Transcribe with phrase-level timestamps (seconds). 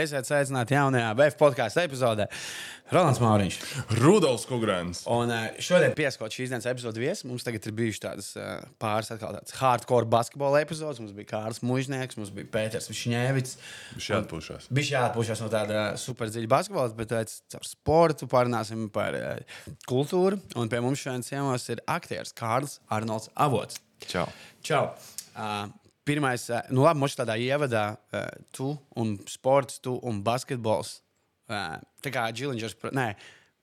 [0.00, 2.24] Esiet sveicināti jaunajā VF podkāstu epizodē.
[2.90, 3.56] Rolands Mauriņš.
[4.00, 5.02] Rudolfs Kungrāns.
[5.10, 7.26] Un uh, šodien pieskot šīs dienas epizodes viesis.
[7.28, 11.02] Mums tagad ir bijušas tādas uh, pāris tādas hardcore basketbola epizodes.
[11.02, 13.54] Mums bija Kārls Mužnieks, mums bija Pēters Višņēvits.
[13.98, 14.70] Viņš jāatpūšas.
[14.80, 17.14] Bija jāatpūšas no tāda super dziļa basketbola, bet
[17.54, 19.18] caur sportu parunāsim par
[19.90, 20.40] kultūru.
[20.58, 23.82] Un pie mums šodien ciemos ir aktieris Kārls Arnolds Avots.
[24.08, 24.26] Čau.
[24.64, 24.88] Čau!
[25.36, 25.68] Uh,
[26.08, 31.00] pirmais, uh, nu labi, mums tādā ievadā uh, tu un sports, tu un basketbols.
[31.50, 33.10] Uh, tā kā Džiliņš, nē,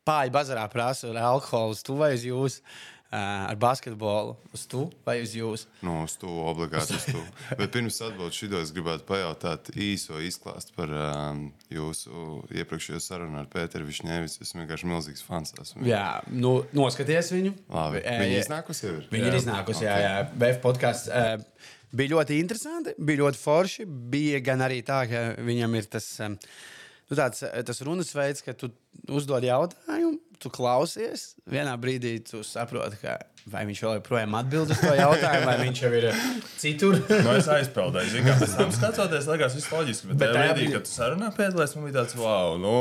[0.07, 2.61] pāri bazarā prasa ar alkoholu tu vai uz jūs.
[3.07, 5.61] Uh, ar basketbolu uz tu vai uz jūs?
[5.79, 7.21] Nu, uz to obligāti uz to.
[7.59, 13.47] Bet pirms atbildēt šo, es gribētu pajautāt īso izklāstu par um, jūsu iepriekšējo sarunu ar
[13.53, 14.41] Pēteru Višņēvicu.
[14.43, 15.87] Es vienkārši milzīgs fans esmu.
[15.87, 17.55] Jā, nu, noskaties viņu.
[17.71, 18.03] Labi.
[18.03, 18.43] Eh, Viņa jā.
[18.43, 19.09] iznākusi jau ir.
[19.15, 20.13] Viņa ir iznākusi, jā, jā.
[20.35, 21.07] BF podkāsts.
[21.07, 23.85] Uh, bija ļoti interesanti, bija ļoti forši.
[23.85, 28.55] Bija gan arī tā, ka viņam ir tas, nu, tāds, eh, tas runas veids, ka
[28.57, 28.71] tu
[29.07, 31.33] uzdod jautājumu, tu klausies.
[31.49, 35.81] Vienā brīdī tu saproti, ka vai viņš vēl joprojām atbild uz to jautājumu, vai viņš
[35.83, 36.21] jau ir eh,
[36.59, 36.97] citur.
[37.27, 38.11] Nu, es aizpeldēju.
[38.13, 40.09] Zinu, kā pēc tam skatoties, liekas, viss loģiski.
[40.11, 42.73] Bet, Bet tajā brīdī, kad tu sarunā piedalījies, man bija tāds, wow, nu,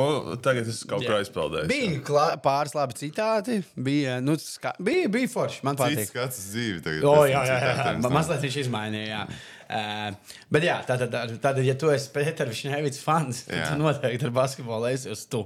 [0.44, 1.70] tagad es kaut kā aizpeldēju.
[1.70, 5.62] Bija klā, pāris labi citāti, bija, nu, ska, bija, bija forši.
[5.66, 6.10] Man patīk.
[6.10, 7.06] skats uz dzīvi tagad.
[7.10, 7.74] O, jā, jā, jā.
[7.76, 9.06] citātiem, Ma- es Mazliet viņš izmainīja.
[9.14, 9.24] Jā.
[9.66, 13.70] Uh, bet, jā, tātad, tā, tā, ja tu esi Pēters Šņēvits fans, tad Jā.
[13.72, 15.42] tu noteikti ar basketbolu esi uz tu.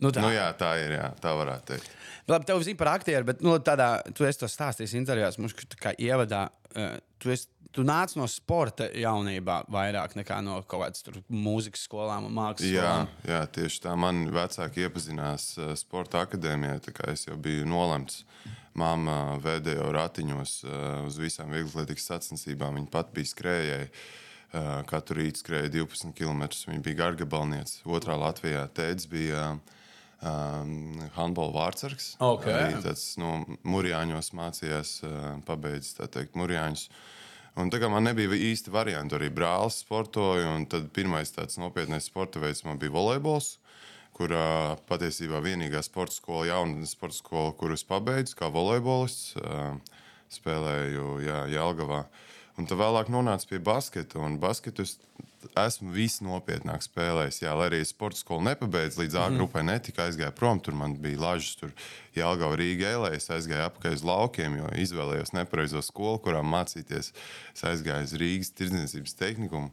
[0.00, 0.22] Nu, tā.
[0.24, 0.96] Nu, jā, tā ir.
[0.96, 1.90] Jā, tā varētu teikt.
[2.30, 5.90] Labi, tev zina par aktieru, bet nu, tādā, tu esi to stāstījis intervijās, mums kā
[5.98, 6.44] ievadā.
[6.72, 12.28] Uh, tu, esi, tu nāc no sporta jaunībā vairāk nekā no kaut kādas mūzikas skolām
[12.30, 13.12] un mākslas Jā, skolām.
[13.34, 13.96] jā, tieši tā.
[13.98, 16.78] Man vecāki iepazinās uh, Sporta akadēmijā.
[16.86, 18.22] tā kā Es jau biju nolemts.
[18.78, 20.74] Māma vēdēja ratiņos uh,
[21.10, 22.78] uz visām vieglatlētikas sacensībām.
[22.80, 23.90] Viņa pat bija skrējēja.
[24.52, 26.42] Uh, katru rītu skrēja 12 km.
[26.70, 27.82] Viņa bija gargabalniece.
[27.88, 29.46] Otrā Latvijā tēvs bija
[30.22, 32.12] um, handbola vārdsargs.
[32.22, 32.46] Ok.
[32.50, 35.18] Arī tāds no Mūrjāņos mācījās, uh,
[35.48, 36.86] pabeidzis tā teikt, Mūrjāņus.
[37.60, 40.54] Un tā kā man nebija īsti variantu, arī brālis sportoja.
[40.56, 43.58] un Tad pirmais tāds nopietnais sporta veids man bija volejbols,
[44.16, 49.34] kurā patiesībā vienīgā sporta skola, jaunatnes sporta skola, kuras pabeidzu kā volejbolists.
[49.36, 49.74] ā,
[50.32, 52.06] Spēlēju jā, Jālgavā.
[52.56, 54.16] Un tad vēlāk nonācu pie basketa.
[54.24, 54.94] Un basketu es
[55.58, 57.40] esmu visnopietnāk spēlējis.
[57.44, 60.60] Jā, lai arī es sporta skolu nepabeidzu, līdz A grupai netika, aizgāju prom.
[60.62, 61.72] Tur man bija lažas, tur
[62.16, 63.14] Jālgava Rīgā ēlē.
[63.16, 67.12] Es aizgāju apakaļ uz laukiem, jo izvēlējos nepareizo skolu, kurā mācīties.
[67.54, 69.72] Es aizgāju uz Rīgas tirdzniecības tehnikumu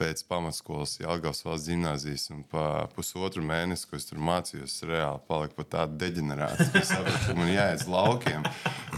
[0.00, 2.26] pēc pamatskolas Jālgavas valsts gimnāzijas.
[2.34, 6.68] Un pa pusotru mēnesi, ko es tur mācījos, reāli paliku pat tādu deģenerātu.
[6.80, 8.46] Es sapratu, ka man jāiet uz laukiem,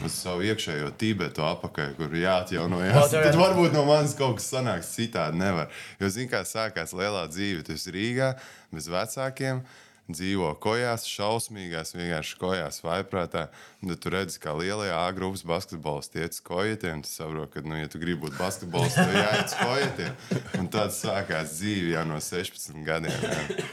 [0.02, 3.14] uz savu iekšējo Tibetu apakaļ, kur jāatjaunojas.
[3.14, 5.41] Tad varbūt no manis kaut kas sanāks citādi.
[5.42, 5.72] Nevar.
[6.00, 7.64] Jo, zini, kā sākās lielā dzīve.
[7.66, 8.34] Tu esi Rīgā
[8.72, 9.64] bez vecākiem.
[10.10, 13.44] Dzīvo kojās, šausmīgās, vienkārši kojās, vaiprātā.
[13.86, 17.04] Tad tu redzi, kā lielajā A grupas basketbols tiec uz kojietiem.
[17.06, 20.42] Tu saproti, ka, nu, ja tu gribi būt basketbols, tad jāiet uz kojietiem.
[20.58, 23.14] Un tad sākās dzīve jau no 16 gadiem.
[23.22, 23.70] Jā.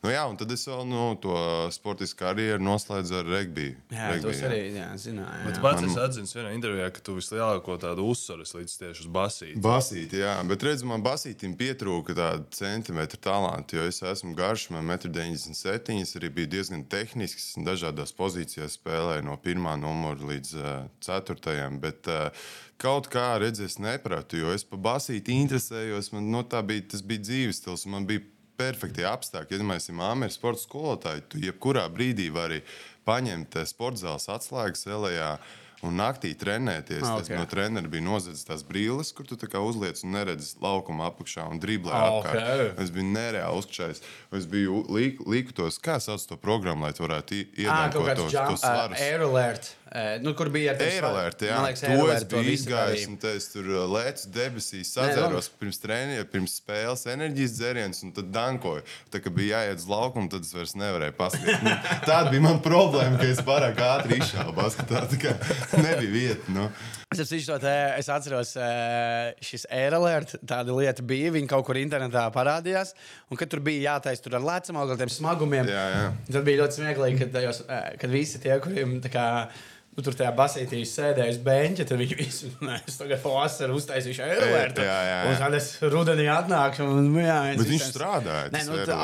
[0.00, 1.34] Nu, jā, un tad es vēl nu, to
[1.74, 3.74] sportisku karjeru noslēdzu ar regbiju.
[3.92, 5.40] Jā, Regbiju, tas arī jā, zināja.
[5.44, 5.64] Bet jā.
[5.66, 9.60] pats es atzinu vienā intervijā, ka tu vislielāko tādu uzsvaru līdz tieši uz basīti.
[9.66, 14.88] Basīti, jā, bet redz, man basītim pietrūka tāda centimetra talanta, jo es esmu garš, man
[14.88, 20.72] 1,97 m, arī bija diezgan tehnisks, dažādās pozīcijās spēlēju no pirmā numura līdz uh,
[21.04, 22.48] ceturtajam, bet uh,
[22.80, 27.28] kaut kā redzēs nepratu, jo es pa basīti interesējos, man no tā bija, tas bija
[27.28, 28.24] dzīves stils, man bija
[28.60, 29.58] perfekti apstākļi.
[29.60, 32.60] Ja mēs esam Āmeris sporta skolotāji, tu jebkurā brīdī vari
[33.08, 35.32] paņemt eh, sporta zāles atslēgas elējā.
[35.82, 37.00] Un naktī trenēties.
[37.02, 37.36] Ah, Tas ok.
[37.38, 41.90] no treneru bija nozadzis tās brīles, kur tu uzliec un neredzi laukuma apakšā un driblē
[41.90, 42.74] Ah, apkārt.
[42.76, 42.80] ok.
[42.84, 44.02] Es biju nereāli uzkšājis.
[44.36, 48.08] Es biju līku tos, kā sauc to programmu, lai tu varētu i- Ah, kaut iedankot
[48.10, 48.98] kāds tos, jump, tos uh, svarus.
[49.00, 51.56] aerolērt, uh, nu, kur bija ar tiem svar- Eirolērt, jā.
[51.64, 55.78] Liekas, to es to biju izgājis, te es tur uh, lēcu debesīs, Nē, sadzēros pirms
[55.80, 58.82] treniņa, pirms spēles enerģijas dzērienus, un tad dankoju.
[59.10, 61.62] Tā kā bija jāiet uz laukumu, tad es vairs nevarēju paskatīt.
[61.64, 61.70] Nu,
[62.08, 65.08] Tāda bija mana problēma, ka es pārāk ātri izšāvu basketā.
[65.86, 66.52] Nebija vieta.
[66.54, 66.68] Nu.
[67.10, 71.32] Es, te, es atceros, eh, šis aerolērt, tāda lieta bija.
[71.34, 72.94] Viņa kaut kur internetā parādījās.
[73.30, 76.06] Un, kad tur bija jātaisa tur ar lecam, ar tiem smagumiem, Jā, jā.
[76.30, 79.26] tad bija ļoti smieklīgi, kad, tajos, eh, kad visi tie, kuriem tā kā.
[79.90, 84.22] Nu, tur tajā basītī sēdēja uz beņķa, tad viņi visi nē, es tagad vasarā uztaisīšu
[84.22, 84.84] aerolērtu.
[84.86, 85.32] Jā, jā, jā.
[85.32, 86.86] Un tad es rudenī atnākšu.
[86.86, 88.52] Un, nu, jā, es Bet viņš strādāja.
[88.54, 89.00] Nē, nu, tā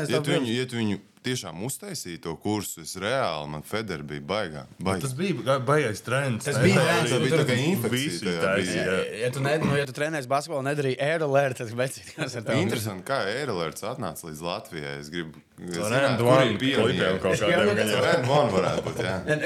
[0.00, 2.84] ja tev tu viņu, tu viņu tiešām uztaisīju to kursu.
[2.84, 4.64] Es reāli, man Federa bija baigā.
[4.78, 5.02] baigā.
[5.04, 6.44] Tas bija baigais trends.
[6.46, 9.00] Tas bija trends, tā bija tā kā infekcija taisīja, jā.
[9.24, 12.64] Ja tu, ne, nu, ja tu trenēsi basketbolu, nedarīji aerolēru, tad becīt, kas ar tevi
[12.66, 14.96] Interesanti, kā Eirolands atnāca līdz Latvijai.
[15.00, 15.76] Es gribu Es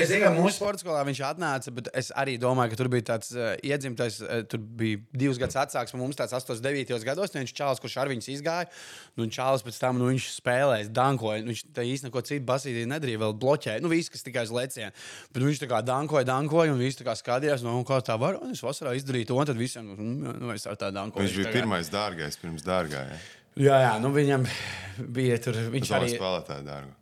[0.08, 3.34] domāju, ka mūsu sporta skolā viņš atnāca, bet es arī domāju, ka tur bija tāds
[3.37, 7.34] uh, iedzimtais, uh, tur bija divus gadus vecāks par mums, tāds 8, 9 gados.
[7.37, 8.70] Viņš čāls, kurš ar viņus izgāja,
[9.19, 11.44] nu, un čāls pēc tam nu, viņš spēlēja, dankoja.
[11.44, 13.84] Viņš tā īsti neko citu basītī nedarīja, vēl bloķēja.
[13.84, 14.94] Nu, viss, kas tikai uz leciena.
[15.34, 18.40] Bet viņš tā kā dankoja, dankoja, un viss tā kā skatījās, nu, kā tā var.
[18.40, 21.28] Un es vasarā izdarīju to, un tad visiem, nu, nu es ar tā dankoju.
[21.28, 23.11] Viņš bija pirmais dārgais pirms dārgā.
[23.12, 23.20] Jā.
[23.56, 24.44] Jā, jā, nu viņam
[25.14, 25.56] bija tur.
[25.72, 26.92] Viņš arī spēlētāji dārgu.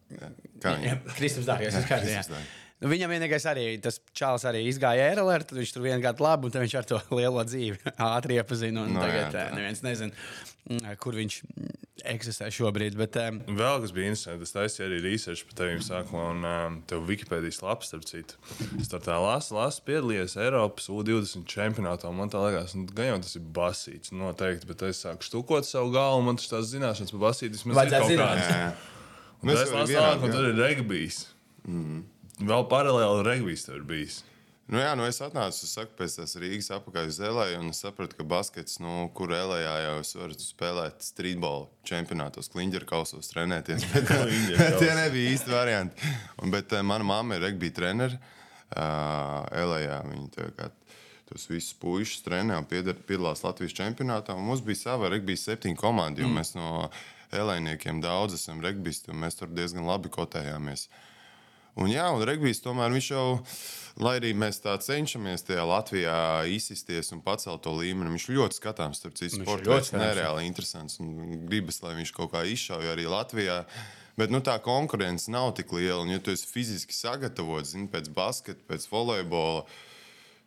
[0.62, 1.02] Kā viņam?
[1.16, 1.75] Kristofers Dārgājs.
[1.76, 2.31] Jā, Kristaps.
[2.31, 2.54] Dārgājs.
[2.76, 6.50] Nu, viņam vienīgais arī tas čāls arī izgāja ērlē, tad viņš tur vienu gadu labi,
[6.50, 8.84] un viņš ar to lielo dzīvi ātri iepazina.
[8.84, 9.44] Un No, no, tagad jā, tā.
[9.56, 10.12] neviens nezina,
[10.69, 11.38] mm, kur viņš
[12.12, 12.97] eksistē šobrīd.
[12.99, 16.79] Bet, um, Vēl kas bija interesanti, es taisīju arī research par tevi sākumā, un um,
[16.88, 18.38] tev Wikipēdijas lapas, starp citu.
[18.81, 22.11] Es tur tā lasu, lasu, piedalījies Eiropas U20 čempionātā.
[22.11, 25.69] un Man tā liekas, nu, gan jau tas ir basīts, noteikti, bet es sāku štukot
[25.69, 28.85] savu galvu, un man tas tās zināšanas par basīti vismaz ir kaut kādas.
[29.47, 31.20] Mēs tas vienādi, tālāk, un tur ir regbijs.
[31.67, 32.00] Mm.
[32.47, 34.23] Vēl paralēli regbijs tur ir bijis.
[34.66, 38.24] Nu, jā, nu es atnācu saku, pēc tās Rīgas apakaļ uz Elēju, un sapratu, ka
[38.26, 43.86] baskets, nu, kur Elējā jau es varu spēlēt streetbolu čempionātos, kliņģeru kausos, trenēties.
[43.94, 44.10] Bet
[44.82, 46.10] tie nebija īsti varianti.
[46.42, 48.18] Un, bet uh, mana mamma ir regbija treneris.
[48.66, 50.48] Uh, Elējā viņa
[51.26, 54.34] tos visus puikas trenē un piedalās Latvijas čempionātā.
[54.34, 56.40] Un mums bija sava regbija septiņu komanda, jo mm.
[56.40, 56.88] mēs no
[57.34, 60.88] Elējniekiem daudz esam regbisti, un mēs tur diezgan labi kotējāmies.
[61.76, 63.25] Un, jā, un regbijs tomēr viņš jau,
[64.00, 66.17] lai arī mēs tā cenšamies tajā Latvijā
[66.49, 69.02] izsisties un pacelt to līmeni, viņš ļoti skatāms.
[69.02, 70.00] Starp citu, sports ļoti jā.
[70.00, 73.61] nereāli interesants un gribas, lai viņš kaut kā izšauja arī Latvijā.
[74.17, 76.00] Bet nu, tā konkurence nav tik liela.
[76.00, 79.67] Un, ja tu esi fiziski sagatavots zini, pēc basketa, pēc volejbola,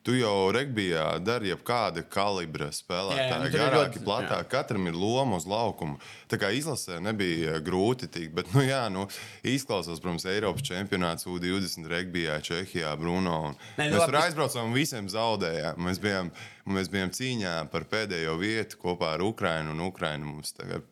[0.03, 3.39] tu jau regbijā dari jebkāda kalibra spēlētāja.
[3.43, 5.97] nu, Garāki, ļoti- platāk, katram ir loma uz laukuma.
[6.29, 9.07] Tā kā izlasē nebija eh, grūti tikt, bet, nu, jā, nu,
[9.43, 13.39] izklausās, protams, Eiropas čempionāts U20 regbijā, Čehijā, Bruno.
[13.51, 15.77] un Nē, nu, Mēs tur aizbraucām un visiem zaudējām.
[15.77, 16.31] Mēs bijām,
[16.73, 20.83] mēs bijām cīņā par pēdējo vietu kopā ar Ukrajinu, un Ukraina mums tagad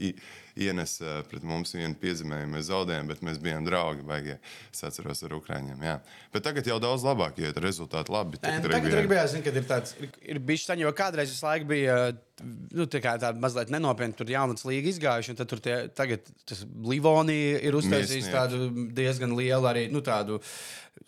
[0.00, 0.14] i-
[0.60, 2.52] ienes eh, pret mums vienu piezemējumu.
[2.56, 4.02] Mēs zaudējām, bet mēs bijām draugi.
[4.04, 4.38] Baigie.
[4.74, 5.78] Es atceros ar Ukraiņiem.
[5.86, 5.94] Jā.
[6.34, 8.36] Bet tagad jau daudz labāk iet, rezultāti labi.
[8.42, 11.70] Nē, Tagad Tagad gribējās, zin, ir tāds, ir, ir bijis saņem, jo kādreiz visu laiku
[11.70, 11.96] bija
[12.72, 16.24] nu, tā kā tāda mazliet nenopietna, tur jaunas līga izgājuši, un tad tur tie, tagad
[16.48, 20.40] tas Livonija ir uztaisījis tādu diezgan lielu arī, nu, tādu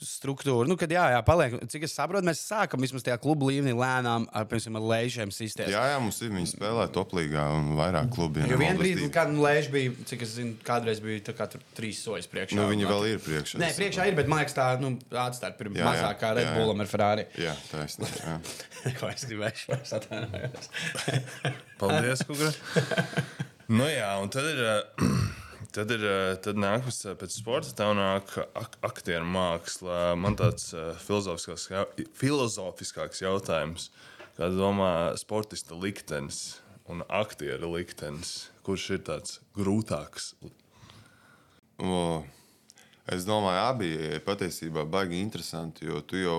[0.02, 0.66] struktūru.
[0.70, 4.24] Nu, kad jā, jā, paliek, cik es saprotu, mēs sākam vismaz tajā klubu līmenī lēnām
[4.32, 5.72] ar, piemēram, ar lēšiem sistēmu.
[5.74, 6.32] Jā, jā, mums ir.
[6.32, 8.46] Viņi spēlē toplīgā un vairāk klubi.
[8.48, 11.62] Jo vienā brīdī, kad nu, lēš bija, cik es zinu, kādreiz bija tā kā tur
[11.76, 12.58] trīs soļus priekšā.
[12.58, 13.60] Nu, viņi vēl ir priekšā.
[13.62, 16.50] Nē, priekšā ir, bet man liekas, tā nu, atstāja pirms Jā, jā, mazāk kā Red.
[16.56, 17.28] Bullam ar Ferrari.
[17.40, 18.24] Jā, taisnība.
[18.24, 18.38] jā.
[19.00, 19.78] Ko es gribēju?
[19.78, 20.72] Es atvainojos.
[21.82, 22.50] Paldies, Kugra.
[23.76, 24.66] nu, jā, un tad ir.
[24.72, 25.38] eh,
[25.72, 30.12] Tad, ir, eh, tad nāk pēc, pēc sporta, tā nāk ak aktieru māksla.
[30.20, 33.88] Man tāds uh, filozofiskāks, filozofiskāks jautājums,
[34.36, 36.60] kā domā sportista liktenis
[36.92, 38.50] un aktieru liktenis.
[38.66, 40.34] Kurš ir tāds grūtāks?
[41.80, 42.22] O,
[43.10, 46.36] Es domāju, abi patiesībā baigi interesanti, jo tu jau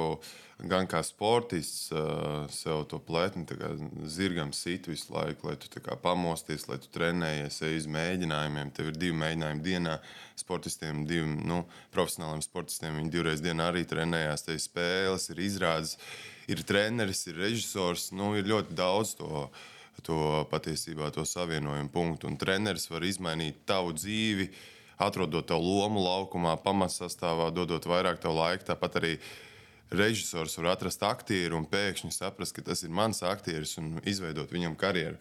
[0.70, 3.44] gan kā sportists uh, sev to plētni
[4.10, 8.72] zirgam sit visu laiku, lai tu pamosties, lai tu trenējies, ej uz mēģinājumiem.
[8.76, 9.98] Tev ir divi mēģinājumi dienā.
[10.40, 14.48] Sportistiem, divi nu, profesionāliem sportistiem, viņi divreiz dienā arī trenējās.
[14.48, 15.98] Te ir spēles, ir izrādes,
[16.50, 18.10] ir treneris, ir režisors.
[18.16, 19.48] Nu, ir ļoti daudz to
[20.02, 22.28] to patiesībā to savienojumu punktu.
[22.28, 24.50] Un treneris var izmainīt tavu dzīvi,
[25.04, 28.74] atrodot tev lomu laukumā, pamatsastāvā, dodot vairāk tev laika.
[28.74, 29.14] Tāpat arī
[29.98, 34.78] režisors var atrast aktieru un pēkšņi saprast, ka tas ir mans aktieris un izveidot viņam
[34.80, 35.20] karjeru.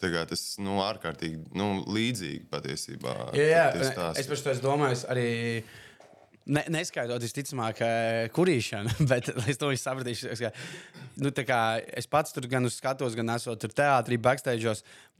[0.00, 3.14] Tas ir nu, ārkārtīgi nu, līdzīgi patiesībā.
[3.38, 3.66] Jā, jā.
[3.72, 4.20] tie stāsti.
[4.20, 5.28] es par to esmu domājis arī.
[6.44, 10.34] Ne, neskaidrot, visticamāk, eh, kurīšana, bet es to sapratīšu.
[10.36, 10.50] Ka,
[11.24, 11.60] nu, kā
[11.96, 14.74] es pats tur gan uz skatos, gan esot tur teātrī, backstage.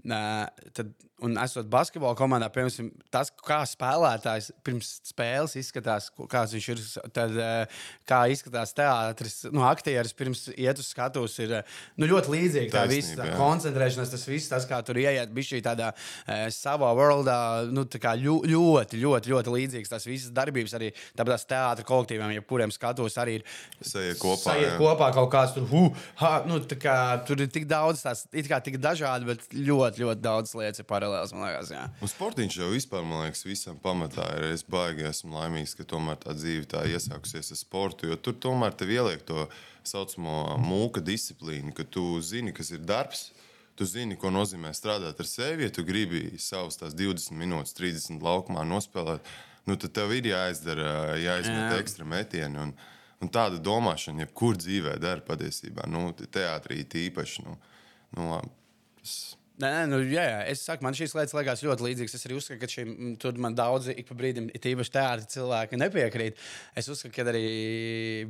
[0.04, 0.90] Tad,
[1.24, 6.82] un esot basketbola komandā, piemēram, tas, kā spēlētājs pirms spēles izskatās, kāds viņš ir,
[7.14, 12.34] tad eh, kā izskatās teātris, nu, aktieris pirms iet uz skatuves, ir eh, nu, ļoti
[12.34, 12.72] līdzīgi.
[12.74, 16.90] Tā visa tā koncentrēšanās, tas viss, tas, kā tur ieiet, bija šī tādā e, savā
[16.96, 17.38] worldā,
[17.72, 19.92] nu, tā kā ļu, ļoti, ļoti, ļoti līdzīgs.
[19.94, 23.46] Tas visas darbības arī tās teātris kolektīviem, jebkuriem skatos, arī ir
[23.84, 25.86] Sajiet kopā, sajiet kopā kaut kāds tur, hu,
[26.20, 26.96] ha, nu, tā kā,
[27.28, 30.86] tur ir tik daudz, tās, it kā tik dažādi, bet ļoti, ļoti daudz lietas ir
[30.88, 31.32] paralēlas.
[31.36, 31.84] Liekas, jā.
[32.00, 34.44] Un sportiņš jau vispār, man liekas, visam pamatā ir.
[34.54, 38.72] Es baigi esmu laimīgs, ka tomēr tā dzīve tā iesākusies ar sportu, jo tur tomēr
[38.74, 39.46] tev ieliek to
[39.84, 43.30] saucamo mūka disciplīnu, ka tu zini, kas ir darbs.
[43.76, 45.64] Tu zini, ko nozīmē strādāt ar sevi.
[45.66, 49.18] Ja tu gribi savus tās 20 minūtes, 30 laukumā nospēlēt,
[49.66, 51.80] nu, tad tev ir jāizdara, jāizmet Jā.
[51.82, 52.54] ekstra metieni.
[52.68, 52.74] Un,
[53.20, 55.88] un tāda domāšana, jebkur dzīvē, dara patiesībā.
[55.90, 57.42] Nu, te- teātrī tīpaši.
[57.48, 57.56] Nu,
[58.14, 58.40] nu,
[59.00, 62.16] tas- Nē, nē, nu, jā, jā, es saku, man šīs lietas liekas ļoti līdzīgas.
[62.16, 65.78] Es arī uzskatu, ka šim, tur man daudzi ik pa brīdim, it īpaši teātris cilvēki,
[65.78, 66.42] nepiekrīt.
[66.74, 67.44] Es uzskatu, ka arī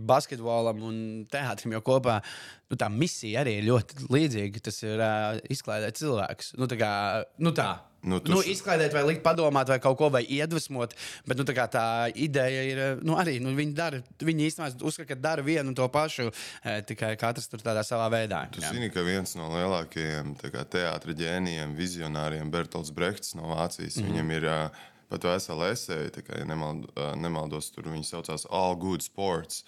[0.04, 0.98] basketbolam un
[1.32, 4.64] teātrim jau kopā nu, tā misija arī ir ļoti līdzīga.
[4.68, 6.52] Tas ir uh, izklaidēt cilvēkus.
[6.60, 6.92] Nu, tā kā,
[7.40, 7.70] nu, tā.
[8.04, 10.92] Nu, tu nu, izklaidēt, vai likt padomāt, vai kaut ko vai iedvesmot.
[11.28, 15.14] Bet nu, tā, tā ideja ir, eh, nu, arī nu, viņi, dara, viņi īstenībā uzskata,
[15.14, 16.28] ka dara vienu un to pašu,
[16.62, 18.44] eh, tikai katrs tur tādā savā veidā.
[18.52, 18.74] Tu Jā.
[18.76, 20.34] zini, ka viens no lielākajiem
[20.68, 24.12] teātris ģēnijiem, vizionāriem, Bertolds Brehts no Vācijas, mm -hmm.
[24.12, 28.76] viņam ir uh, pat vesela esēja, kā ja nemald, uh, nemaldos, tur viņi saucās All
[28.76, 29.64] Good Sports,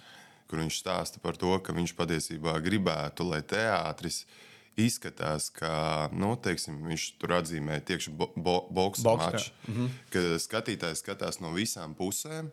[0.46, 4.26] kur viņš stāsta par to, ka viņš patiesībā gribētu, lai teātris
[4.76, 9.16] izskatās, ka nu, teiksim, viņš tur atzīmē tieši bo bo jā.
[9.16, 9.88] maču, mm -hmm.
[10.12, 12.50] ka skatītājs skatās no visām pusēm.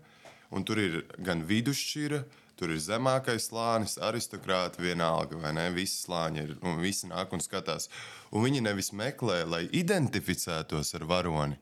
[0.54, 2.24] Un tur ir gan vidusšķira,
[2.56, 5.70] tur ir zemākais slānis, aristokrāti vienalga, vai ne?
[5.72, 7.90] Visi slāņi ir, un visi nāk un skatās.
[8.32, 11.58] Un viņi nevis meklē, lai identificētos ar varoni,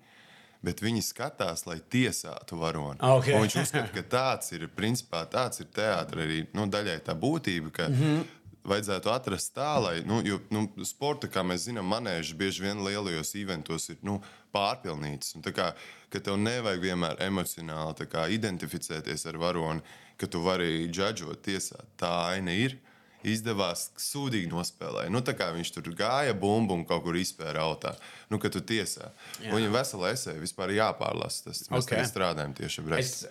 [0.61, 2.99] bet viņi skatās, lai tiesātu varoni.
[2.99, 3.31] Ok.
[3.33, 7.71] Un viņš uzskata, ka tāds ir, principā, tāds ir teātris arī nu, daļai tā būtība.
[7.71, 8.23] Ka, mm -hmm.
[8.61, 13.33] Vajadzētu atrast tā, lai, nu, jo, nu, sporta, kā mēs zinām, manēži bieži vien lielajos
[13.39, 14.19] eventos ir nu,
[14.53, 15.33] pārpilnīts.
[15.37, 15.71] Un tā kā,
[16.13, 19.81] ka tev nevajag vienmēr emocionāli kā, identificēties ar varoni,
[20.21, 21.89] ka tu vari džudžot, tiesāt.
[21.97, 22.77] Tā aina ir.
[23.21, 25.11] Izdevās sūdīgi nospēlēt.
[25.13, 27.91] Nu, tā kā viņš tur gāja, bumbu un kaut kur izspēra autā.
[28.33, 29.11] Nu, kad tu tiesā.
[29.43, 31.51] Viņam vesela esēja vispār jāpārlasa.
[31.51, 31.91] Tas mēs Ok.
[31.91, 32.07] okay.
[32.09, 33.27] strādājam tieši Brexit.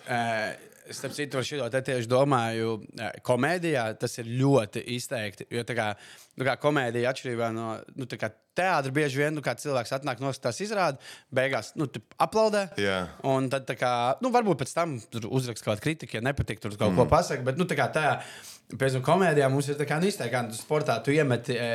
[0.87, 5.47] Es, starp citu, par šo te tieši domāju, uh, komēdijā tas ir ļoti izteikti.
[5.53, 5.89] Jo tā kā,
[6.39, 8.07] nu, kā komēdija atšķirībā no nu,
[8.57, 11.87] teātra, bieži vien nu, cilvēks atnāk no tās izrādes, beigās nu,
[12.21, 12.67] aplaudē.
[12.81, 13.03] Jā.
[13.27, 14.97] Un tad, kā, nu, varbūt pēc tam
[15.29, 16.99] uzrakst kaut kādu kritiku, ja nepatīk tur kaut mm.
[16.99, 17.45] ko pasakot.
[17.47, 18.05] Bet, nu, tā kā tā,
[18.73, 21.69] pēc tam komēdijā mums ir tā kā, nu, izteikti, kā sportā tu iemeti e,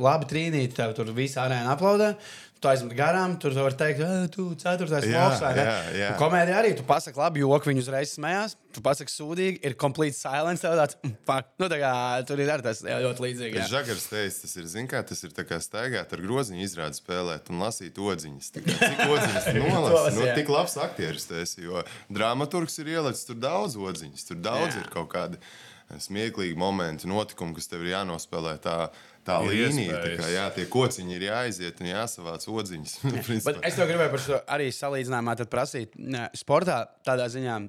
[0.00, 2.14] labi trīnīti, tev tur viss arēna aplaudē.
[2.56, 3.98] Tu aizmet garām, tur tu vari teikt,
[4.32, 5.04] tu ceturtais.
[5.04, 8.54] Un Komēdija arī, tu pasaki labi joku, viņi uzreiz smējās.
[8.76, 10.64] Tu pasaki sūdīgi, ir complete silence.
[10.64, 11.50] Tāds, mm, fuck.
[11.60, 11.90] Nu, tā kā
[12.28, 13.60] tur ir arī tas ļoti līdzīgi.
[13.60, 13.66] jā.
[13.72, 17.52] Žagars teica, tas ir, zin kā, tas ir tā kā staigāt ar groziņu, izrādīt, spēlēt
[17.52, 18.50] un lasīt odziņas.
[18.56, 20.16] Kā, Cik odziņas nolasi?
[20.18, 24.28] Nu, tik labs aktieris tu esi, jo dramaturgs ir ielicis tur daudz odziņas.
[24.32, 24.84] Tur daudz Jā.
[24.84, 25.40] ir kaut kādi
[26.02, 28.76] smieklīgi momenti, notikumi, kas tev ir jānospēlē tā,
[29.26, 29.94] tā Ir līnija.
[29.94, 30.20] Tā iespējas.
[30.20, 32.98] kā, jā, tie kociņi ir jāaiziet un jāsavāc odziņas.
[33.66, 35.94] Es tev gribēju par šo arī salīdzinājumā prasīt.
[35.98, 37.60] Nē, Sportā tādā ziņā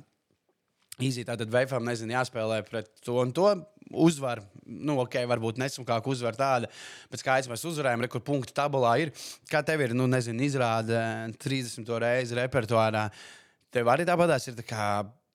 [1.03, 3.51] īzī tātad veifam, nezinu, jāspēlē pret to un to.
[3.87, 6.67] Uzvar, nu, ok, varbūt nesmukāk uzvar tāda,
[7.07, 9.13] bet skaidrs, mēs uzvarējām, re, kur punktu tabulā ir.
[9.47, 11.05] Kā tev ir, nu, nezinu, izrāda
[11.39, 13.05] 30 reizi repertuārā.
[13.71, 14.89] Tev arī tāpatās ir tā kā,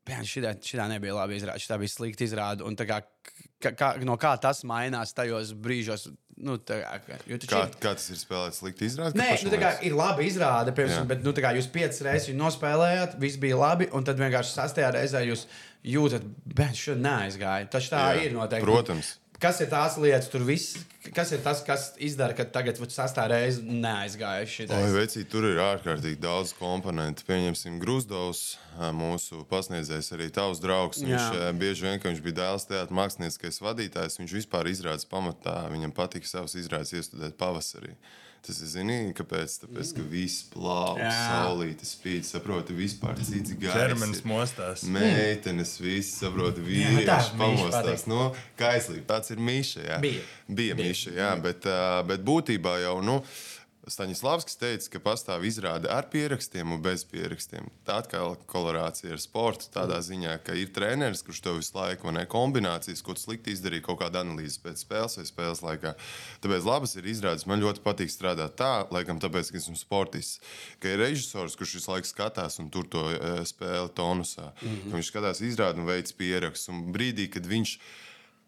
[0.09, 2.27] šī šitā nebija labi izrāda, šī bija slikta
[2.79, 3.01] tā kā,
[3.63, 6.09] kā, no kā tas mainās tajos brīžos,
[6.43, 9.21] nu, kā, taču Kā, kā tas ir spēlēts slikti izrādīt?
[9.21, 13.41] Nē, nu, kā ir labi izrāde, piemēram, bet nu, kā jūs piecas reizes nospēlējāt, viss
[13.43, 15.47] bija labi, un tad vienkārši sastajā reizē jūs
[15.87, 16.27] jūtat,
[16.59, 17.71] ka šī neaizgāja.
[17.71, 18.67] Tas tā Jā, ir noteikti.
[18.67, 19.17] protams.
[19.43, 20.77] Kas ir tās lietas, tur viss,
[21.17, 23.65] kas ir tas, kas izdara, ka tagad sastajā reizē
[24.77, 27.27] Oi, vecī, tur ir ārkārtīgi daudz komponentu.
[27.27, 28.45] Pieņemsim, Grūzdovs,
[28.95, 31.03] mūsu pasniedzējs, arī tavs draugs.
[31.03, 31.51] Viņš Jā.
[31.59, 35.59] bieži vien, kad viņš bija dēls teātris, mākslinieckais vadītājs, viņš vispār izrādes pamatā.
[35.75, 37.97] Viņam patika savas izrādes iestudēt pavasarī.
[38.43, 39.53] Tas ir zinīgi, kāpēc?
[39.63, 40.49] Tāpēc, ka viss
[40.99, 41.11] Jā.
[41.15, 43.77] saulīte spīd, saproti, vispār cits gājums.
[43.77, 44.83] Ķermenis mostās.
[44.91, 49.07] Meitenes, visi saprot, tā vīrieši pamostās no kaislības.
[49.13, 49.85] Tāds ir Mīša.
[49.87, 50.01] Jā.
[50.03, 50.27] Bija.
[50.49, 50.91] Bija Bija.
[50.91, 51.71] Mīša, jā, bet,
[52.11, 52.97] bet būtībā jau.
[53.07, 53.21] Nu,
[53.91, 57.67] Staņislavskis teica, ka pastāv izrāde ar pierakstiem un bez pierakstiem.
[57.83, 62.23] Tā atkal kolorācija ar sportu tādā ziņā, ka ir treneris, kurš tev visu laiku ne
[62.31, 65.95] kombinācijas, ko slikti izdarīji, kaut kāda analīze pēc spēles vai spēles laikā.
[66.45, 67.47] Tāpēc labas ir izrādes.
[67.51, 70.39] Man ļoti patīk strādāt tā, laikam, tāpēc, ka esmu sportists.
[70.79, 74.53] Ka ir režisors, kurš visu laiku skatās un tur to e, spēli tonusā.
[74.63, 74.95] Mm -hmm.
[74.95, 76.71] Viņš skatās izrādi un veids pierakstus.
[76.71, 77.75] Un brīdī, kad viņš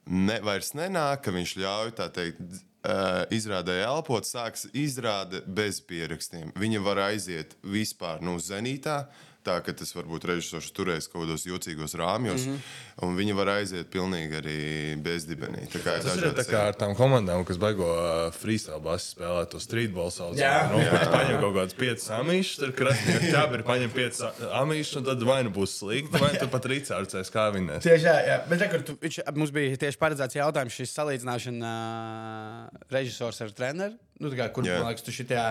[0.06, 2.62] ne, vairs nenāk, ka viņš ļauj tā teikt.
[2.84, 6.50] Uh, izrādē elpot, sāks izrāde bez pierakstiem.
[6.52, 9.06] Viņa var aiziet vispār no zenītā,
[9.44, 13.06] tā, ka tas varbūt režisors turēs kaut kādos jocīgos rāmjos, mm -hmm.
[13.06, 14.58] un viņi var aiziet pilnīgi arī
[15.04, 15.66] bezdibenī.
[15.72, 19.50] Tā kā Tas ir tā kā ar tām komandām, kas baigo uh, freestyle basu spēlēt,
[19.52, 20.36] to streetball sauc.
[20.38, 20.70] Jā.
[20.72, 21.04] nu, jā.
[21.12, 25.50] paņem kaut kādus piecus amīšus, tur krāpjas ķēperi, paņem piecus amīšus, un tad vai nu
[25.54, 27.84] būs slikti, vai nu pat Rīcārds kā vinnēs.
[27.84, 28.40] Tieši tā, jā.
[28.48, 33.98] Bet, rekur, tu, viņš, mums bija tieši paredzēts jautājums, šis salīdzināšana uh, režisors ar treneru.
[34.22, 34.78] Nu, kā, kur, Jā.
[34.78, 35.48] man liekas, tu šitajā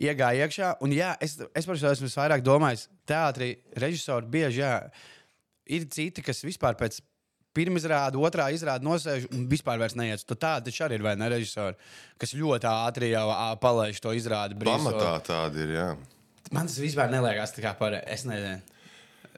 [0.00, 0.70] iegāja iekšā.
[0.84, 2.86] Un, jā, es, es par šo esmu vairāk domājis.
[3.08, 4.72] Teātrī režisori bieži jā,
[5.72, 7.00] ir citi, kas vispār pēc
[7.56, 10.24] pirmā izrāda, otrā izrāda nosēž un vispār vairs neiet.
[10.28, 11.78] Tādi taču arī ir, vai ne, režisori,
[12.20, 13.26] kas ļoti ātri jau
[13.62, 14.58] palaiž to izrādi.
[14.60, 14.90] brīso.
[14.90, 15.74] Pamatā tāda ir.
[15.78, 15.90] Jā.
[16.54, 18.75] Man tas vispār neliekas tā kā par, es nezinu.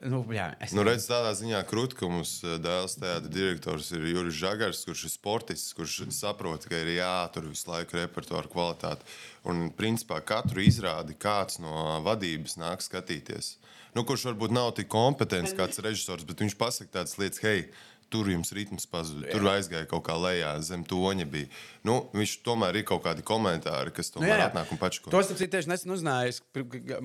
[0.05, 4.05] Nu, jā, es Nu, redz, tādā ziņā krūti, ka mums eh, dēls teātris direktors ir
[4.07, 9.07] Juris Žagars, kurš ir sportists, kurš saprot, ka ir jātur visu laiku repertuāra kvalitāte.
[9.49, 13.57] Un, principā, katru izrādi kāds no vadības nāk skatīties.
[13.97, 17.65] Nu, kurš varbūt nav tik kompetents kāds režisors, bet viņš pasaka tādas lietas, hei,
[18.11, 21.49] tur jums ritms pazuda, tur aizgāja kaut kā lejā, zem toņa bija.
[21.87, 24.47] Nu, viņš tomēr ir kaut kādi komentāri, kas tomēr jā.
[24.49, 25.11] atnāk un pačko.
[25.13, 26.33] To starp citu tieši nesen uzzināju.
[26.33, 26.41] Es,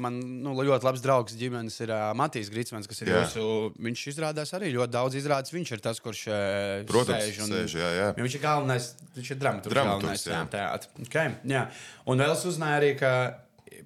[0.00, 3.22] Man nu, ļoti labs draugs ģimenes ir uh, Matīs Grīsmans, kas ir Jā.
[3.22, 3.44] jūsu.
[3.84, 5.54] Viņš izrādās arī ļoti daudz izrādās.
[5.54, 8.10] Viņš ir tas, kurš uh, Protams, sēž un, sēž, jā, jā.
[8.18, 9.76] Viņš ir galvenais, viņš ir dramaturgs.
[9.76, 10.50] Dramaturgs, galvenais, jā, jā.
[10.56, 11.06] teātri.
[11.06, 11.64] Okay, jā.
[12.10, 13.14] Un vēl es uzzināju arī, ka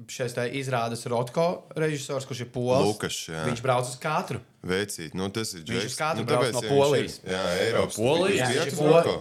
[0.09, 3.45] šis te izrādes Rotko režisors, kurš ir pols, Lukašs, jā.
[3.49, 4.41] viņš brauc uz katru.
[4.69, 5.93] Veicīt, nu, tas ir Viņš Džeks.
[5.93, 7.21] uz katru nu, brauc no viņš Polijas.
[7.23, 8.39] Jā, Eiropas Polijas?
[8.39, 9.15] Jūs Jā, viņš ir Rotko?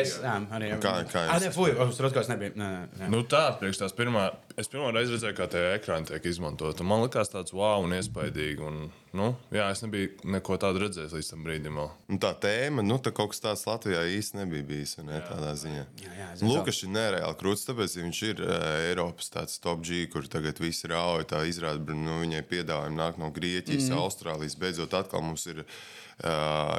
[0.00, 0.70] Es, jā, arī.
[0.82, 1.44] Kā- kā Ah, jums?
[1.46, 2.52] nē, fuj, uz Rotko es nebiju.
[2.58, 3.08] Nē, nē, nē.
[3.14, 4.24] Nu tā, priekš tās pirmā,
[4.60, 6.84] es pirmo reizi redzēju, kā tie ekrāni tiek izmantoti.
[6.86, 8.62] Man liekas tāds wow un iespaidīgi.
[8.66, 8.80] Un,
[9.16, 11.78] nu, jā, es nebiju neko tādu redzējis līdz tam brīdim.
[11.80, 14.96] Un tā tēma, nu, tā kaut kas tāds Latvijā īsti nebija bijis.
[15.06, 15.84] Ne, tādā ziņā.
[16.04, 18.56] Jā, jā, es Lukas ir nereāli krūts, tāpēc viņš ir uh,
[18.90, 21.26] Eiropas tāds top G, kur tagad viss rauj.
[21.32, 24.04] Tā izrāda, nu, viņai piedāvājumi nāk no Grieķijas, mm.
[24.04, 24.58] Austrālijas.
[24.60, 25.64] Beidzot, atkal mums ir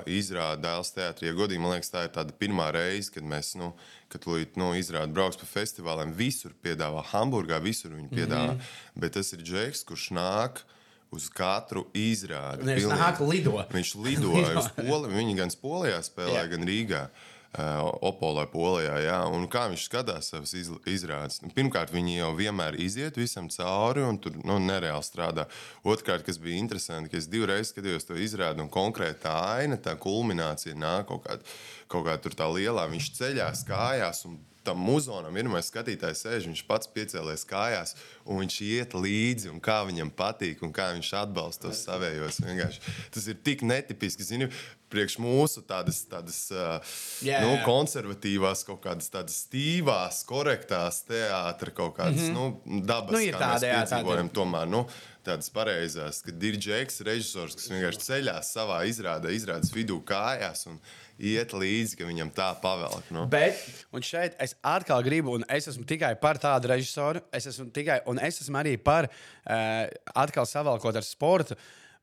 [0.05, 1.29] izrāda dēls teātrī.
[1.29, 3.71] Ja godīgi, man liekas, tā ir tāda pirmā reize, kad mēs, nu,
[4.11, 6.13] kad tūlīt, nu, izrāda brauks pa festivāliem.
[6.17, 8.53] Visur piedāvā, Hamburgā visur viņi piedāvā.
[8.53, 9.01] Mm -hmm.
[9.01, 10.63] Bet tas ir Džeks, kurš nāk.
[11.11, 12.63] Uz katru izrādi.
[12.63, 13.65] Viņš nāk lido.
[13.73, 15.11] Viņš lidoja uz Poliju.
[15.11, 17.01] Viņi gan Polijā spēlēja, gan Rīgā.
[17.03, 18.93] Uh, Opolē, Polijā.
[19.03, 19.17] Jā.
[19.27, 21.41] Un kā viņš skatās savas iz, izrādes?
[21.43, 25.49] Nu, Pirmkārt, viņi jau vienmēr iziet visam cauri un tur nu, nereāli strādā.
[25.83, 29.97] Otrkārt, kas bija interesanti, ka es divreiz skatījos to izrādi, un konkrēti tā aina, tā
[29.99, 31.57] kulminācija nāk kaut kāda,
[31.91, 32.87] kaut kāda tur tā lielā.
[32.93, 34.23] Viņš ceļās kājās.
[34.31, 37.95] un Tam muzonam vienmēr skatītājs sēž, viņš pats piecēlēs kājās,
[38.29, 42.37] un viņš iet līdzi, un kā viņam patīk, un kā viņš atbalsta tos savējos.
[42.45, 42.93] Vienkārši.
[43.15, 44.51] Tas ir tik netipiski, zini,
[44.91, 51.95] priekš mūsu tādas, tādas uh, Jā, nu, konservatīvās, kaut kādas tādas stīvās, korektās teātris, kaut
[51.97, 52.75] kādas mm -hmm.
[52.75, 54.01] nu, dabas, Nu, ir kā tāda, mēs jā, tāda.
[54.01, 54.85] piedzīvojam, tomēr nu,
[55.25, 60.79] tādas pareizās, kad ir džeks, režisors, kas vienkārši ceļās savā izrādē, izrādes vidū kājās un
[61.21, 63.11] iet līdzi, ka viņam tā pavelk.
[63.13, 63.27] Nu.
[63.31, 63.59] Bet,
[63.93, 68.01] un šeit es atkal gribu, un es esmu tikai par tādu režisoru, es esmu tikai,
[68.09, 71.57] un es esmu arī par uh, atkal savalkot ar sportu.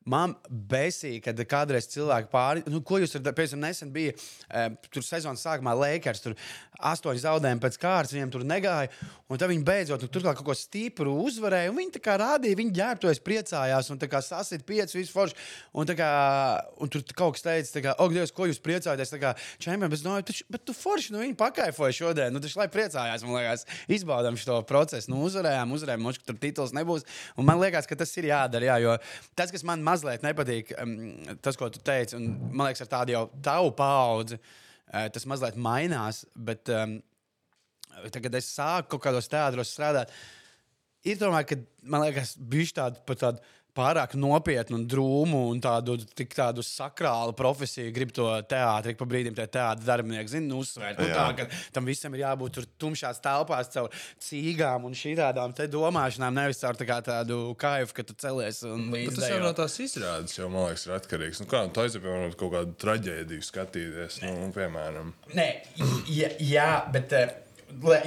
[0.08, 5.04] Man besīja, kad kādreiz cilvēki pāri, nu, ko jūs tur piemēram, nesen bija uh, tur
[5.04, 6.36] sezonas sākumā Lakers, tur
[6.78, 8.90] astoņi zaudējumi pēc kārtas, viņiem tur negāja,
[9.28, 12.58] un tad viņi beidzot nu, tur kaut ko stipru uzvarēja, un viņi tā kā rādīja,
[12.60, 15.36] viņi ģērbtojas, priecājās, un tā kā sasit pieci, visu forši,
[15.74, 16.10] un, kā,
[16.78, 19.14] un tur kaut kas teica, kā, ok, Dievs, ko jūs priecājaties,
[19.62, 23.26] čempioni, bet domāju, taču, bet tu forši, nu, viņi pakaifoja šodien, nu, taču, lai priecājās,
[23.26, 23.66] man liekas,
[23.98, 27.06] izbaudām šo procesu, nu, uzvarējām, uzvarējām, ka tur tituls nebūs,
[27.38, 28.96] un man liekas, ka tas ir jādara, jā, jo
[29.38, 30.94] tas, kas man mazliet nepatīk, um,
[31.42, 35.58] tas, ko tu teici, un man liekas, ar tādu jau tavu paudzi, uh, tas mazliet
[35.58, 36.98] mainās, bet um,
[38.06, 40.14] tagad, kad es sāku kaut kādos teātros strādāt,
[41.08, 43.54] ir tomēr, ka man liekas, bija tāda pat tāda.
[43.76, 47.92] Pārāk nopietnu, un drūmu un tādu, tik tādu sakrālu profesiju.
[47.94, 50.98] Gribu to teātri, pa brīdim tie teātris darbinieki zina, nu, uzsvērt.
[50.98, 56.34] Nu, tā, ka tam visam ir jābūt tur tumšās telpās, caur cīgām un šādām domāšanām,
[56.40, 59.52] nevis caur tā kā tādu kaifu, ka tu celies un Bet līdzi tas jau no
[59.56, 61.42] tās izrādes, jau man liekas, ir atkarīgs.
[61.44, 65.12] Nu, kā nu, tā piemēram, kaut kādu traģēdiju skatīties, nu, piemēram.
[65.38, 65.50] Nē,
[66.10, 67.14] jā, jā bet.
[67.14, 67.47] le-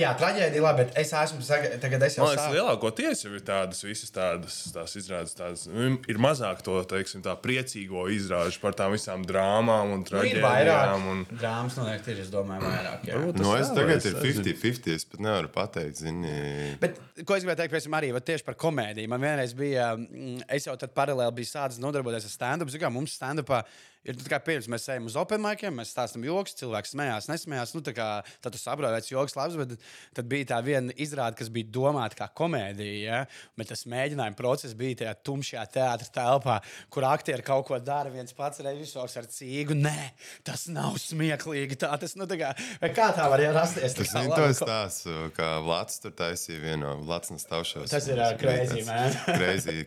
[0.02, 1.44] Jā, traģēdija, labi, bet es esmu
[1.82, 2.56] tagad es jau Man liekas, sāku.
[2.58, 5.36] lielākoties jau ir tādas visas tādas tās izrādes.
[5.38, 10.04] Tādas, nu, ir mazāk to teiksim, tā priecīgo izrāžu par tām visām drāmām un Nu,
[10.04, 10.48] ir traģēdijām.
[10.48, 11.06] vairāk.
[11.12, 11.22] Un...
[11.38, 13.06] Drāmas noteikti ir, es domāju, vairāk.
[13.08, 13.20] Jā.
[13.22, 14.48] Varbūt Nu, tas es tā, tagad ir nezinu.
[14.50, 14.92] 50-50.
[14.98, 16.34] Es pat nevaru pateikt, zini.
[16.82, 19.14] Bet, ko es gribēju teikt, piemēram, arī tieši par komēdiju.
[19.14, 22.74] Man vienreiz bija, mm, es jau tad paralēli biju sācis nodarboties ar stand-up.
[22.74, 23.62] Zinu, mums stand-upā
[24.02, 27.74] Ir tā kā pirms mēs ejam uz open maikiem, mēs stāstām joks, cilvēks smējās, nesmējās.
[27.76, 28.08] Nu, tā kā,
[28.42, 29.76] tad tu saproti, vai tas joks labs, bet
[30.18, 32.96] tad bija tā viena izrāde, kas bija domāta kā komēdija.
[33.04, 33.20] Ja?
[33.60, 36.56] Bet tas mēģinājuma process bija tajā tumšajā teātrī telpā,
[36.94, 38.10] kur aktieri kaut ko dara.
[38.10, 39.78] viens pats režisors ar cīgu.
[39.78, 40.10] Nē,
[40.50, 41.78] tas nav smieklīgi.
[41.84, 42.50] Tā, tas, nu, tā kā,
[42.82, 43.94] kā tā var rasties?
[44.00, 47.94] Tas ir tas stāsts, kā Vlads tur taisīja vienu no Vladsnas taušos.
[47.94, 49.14] Tas ir, crazy, man.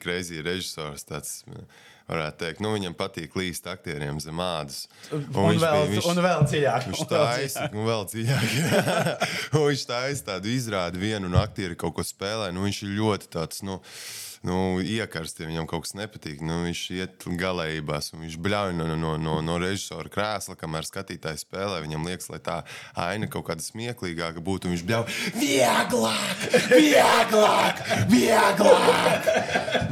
[0.05, 1.03] Crazy režisors.
[1.09, 1.41] Tāds,
[2.11, 4.85] varētu teikt, nu, viņam patīk līst aktieriem zem ādas.
[5.11, 6.89] Un, un, vēl, bija, un vēl dziļāk.
[6.91, 8.59] Viņš un taisa, un vēl dziļāk.
[9.55, 12.51] Un viņš taisa tādu izrādi, vienu no aktieriem kaut ko spēlē.
[12.55, 13.63] Nu, viņš ir ļoti tāds.
[13.67, 13.79] Nu,
[14.45, 16.43] Nu, iekarsti, ja viņam kaut kas nepatīk.
[16.45, 21.47] Nu, viņš iet galējībās, un viņš bļauj no, no, no, no režisora krēsla, kamēr skatītājs
[21.47, 21.79] spēlē.
[21.85, 22.59] Viņam liekas, lai tā
[23.01, 24.69] aina kaut kāda smieklīgāka būtu.
[24.69, 25.07] un Viņš bļauj
[25.41, 29.31] vieglāk, vieglāk, vieglāk.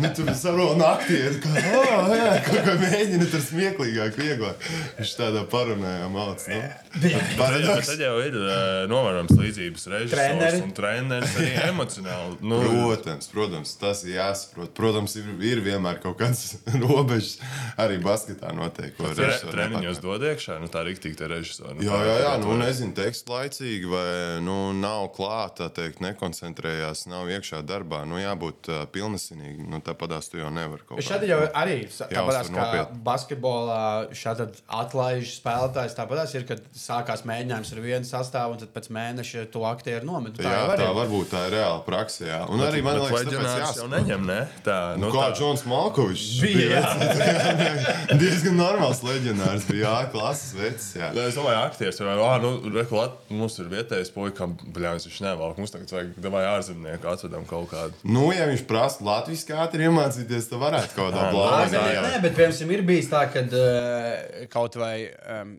[0.03, 4.69] Nu, tur saprot, naktī ir kā, oh, jā, kaut kā mēģina tur smieklīgāk, vieglāk.
[4.99, 6.49] Viņš tādā parunājā mācās.
[6.53, 7.23] Nu.
[7.39, 7.89] Paradoks.
[7.93, 10.61] Tad jau ir uh, novērojams līdzības režisors Treneri.
[10.67, 12.37] un treneris arī emocionāli.
[12.45, 14.73] Nu, Protams, protams, tas ir jāsaprot.
[14.75, 17.39] Protams, ir, ir vienmēr kaut kādas robežas.
[17.81, 18.93] Arī basketā notiek.
[18.97, 21.79] ko tre, treniņos dod iekšā, nu tā rīktīgi tie režisori.
[21.79, 24.07] Nu, Jā, jā, jā, nu to- nezinu, teksts laicīgi, vai
[24.45, 28.03] nu, nav klāta, teikt, nekoncentrējās, nav iekšā darbā.
[28.09, 29.67] Nu, jābūt uh, pilnesinīgi.
[29.69, 33.03] Nu, tāpatās tu jau nevari kaut Bet šādi jau arī tāpat Jāuztver kā nopietni.
[33.07, 33.81] basketbolā,
[34.17, 34.49] šādi
[34.83, 35.97] atlaiž spēlētājs.
[35.99, 40.37] Tāpat ir, kad sākās mēģinājums ar vienu sastāvu, un tad pēc mēneša to aktieru nomet.
[40.39, 40.95] Tā, jā, tā ir.
[40.97, 42.27] varbūt tā ir reāla praksa.
[42.29, 42.41] Jā.
[42.53, 43.93] Un arī man Bet liekas, leģionārs jau jāsaprot.
[44.33, 44.41] Ne?
[44.67, 45.39] Tā, Nu, nu, kā tā.
[45.39, 49.67] Džons Malkovičs Bija, bija diezgan normāls leģionārs.
[49.69, 50.89] Bija jā, klases vecs.
[50.99, 51.11] Jā.
[51.17, 55.21] Nē, Es domāju, aktieris jau ah, nu, reku, lat, mums ir vietējais puisis, bļāvis viņš
[55.27, 55.61] nevalk.
[55.61, 57.99] Mums tagad vajag vai ārzemnieku atvedam kaut kādu.
[58.05, 62.07] Nu, ja viņš prasa Latvijas ātri iemācīties, tad varētu kaut kādā jā.
[62.07, 64.97] Nē, bet piemēram, ir bijis tā, ka uh, kaut vai.
[65.29, 65.57] Um,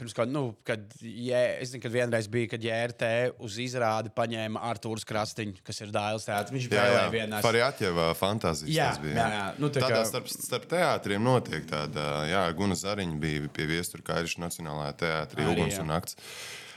[0.00, 3.10] Pirms kaut nu, kad, jē, es zinu, kad vienreiz bija, kad JRT
[3.44, 6.54] uz izrādi paņēma Arthurs Krastiņš, kas ir Dāļas teātris.
[6.56, 8.72] Viņš Jā, jā, vienā Farjātjeva fantāzijas.
[8.72, 9.44] Jā, tas bija, jā, jā.
[9.60, 14.06] Nu, tā tādā kā- starp, starp teātriem notiek tāda, jā, Guna Zariņa bija pie viestura
[14.08, 16.16] Kairiša Nacionālajā teātrī, Uguns un Nakts.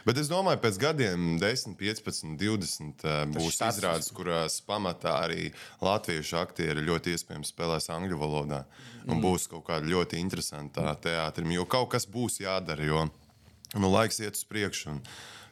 [0.05, 5.53] Bet es domāju, pēc gadiem, 10, 15, 20, uh, būs stāsts- izrādes, kurās pamatā arī
[5.81, 8.65] latviešu aktieri ļoti iespējams spēlēs angļu valodā.
[9.07, 9.23] Un Mm.
[9.23, 12.83] būs kaut kāda ļoti interesanta teātrim, jo kaut kas būs jādara.
[12.85, 13.09] Jo,
[13.75, 14.99] nu, laiks iet uz priekšu.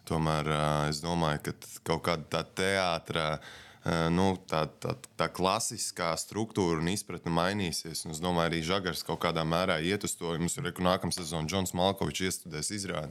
[0.06, 3.40] Tomēr uh, es domāju, ka kaut kāda tā teātris.
[3.84, 8.06] Nu, tā, tā, tā klasiskā struktūra un izpratne mainīsies.
[8.06, 10.30] Un es domāju, arī Žagars kaut kādā mērā iet uz to.
[10.38, 13.10] Mums ir nākamā sezona, Džons Malkovičs iestudēs izrādi.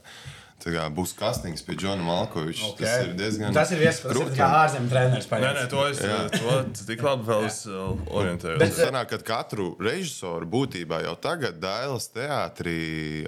[0.60, 2.66] Tā kā būs kastings pie Džona Malkoviča.
[2.74, 2.84] Okay.
[2.84, 3.54] Tas ir diezgan.
[3.56, 4.34] Tas ir viens, krūti.
[4.36, 5.28] kā ārzemju treneris.
[5.30, 8.60] Nē, nē, to es to tik labi vēl uh, orientējos.
[8.60, 12.76] Tas sanāk, ka katru režisoru būtībā jau tagad Dailas teātrī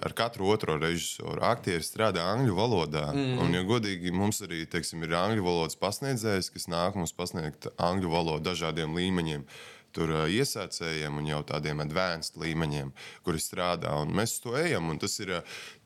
[0.05, 3.09] ar katru otro režisoru aktieri strādā angļu valodā.
[3.15, 3.41] Mm.
[3.41, 8.13] Un, ja godīgi, mums arī teiksim, ir angļu valodas pasniedzējs, kas nāk mums pasniegt angļu
[8.13, 9.49] valodu dažādiem līmeņiem.
[9.93, 12.93] Tur iesācējiem un jau tādiem advanced līmeņiem,
[13.27, 13.93] kuri strādā.
[14.01, 15.35] Un mēs to ejam, un tas ir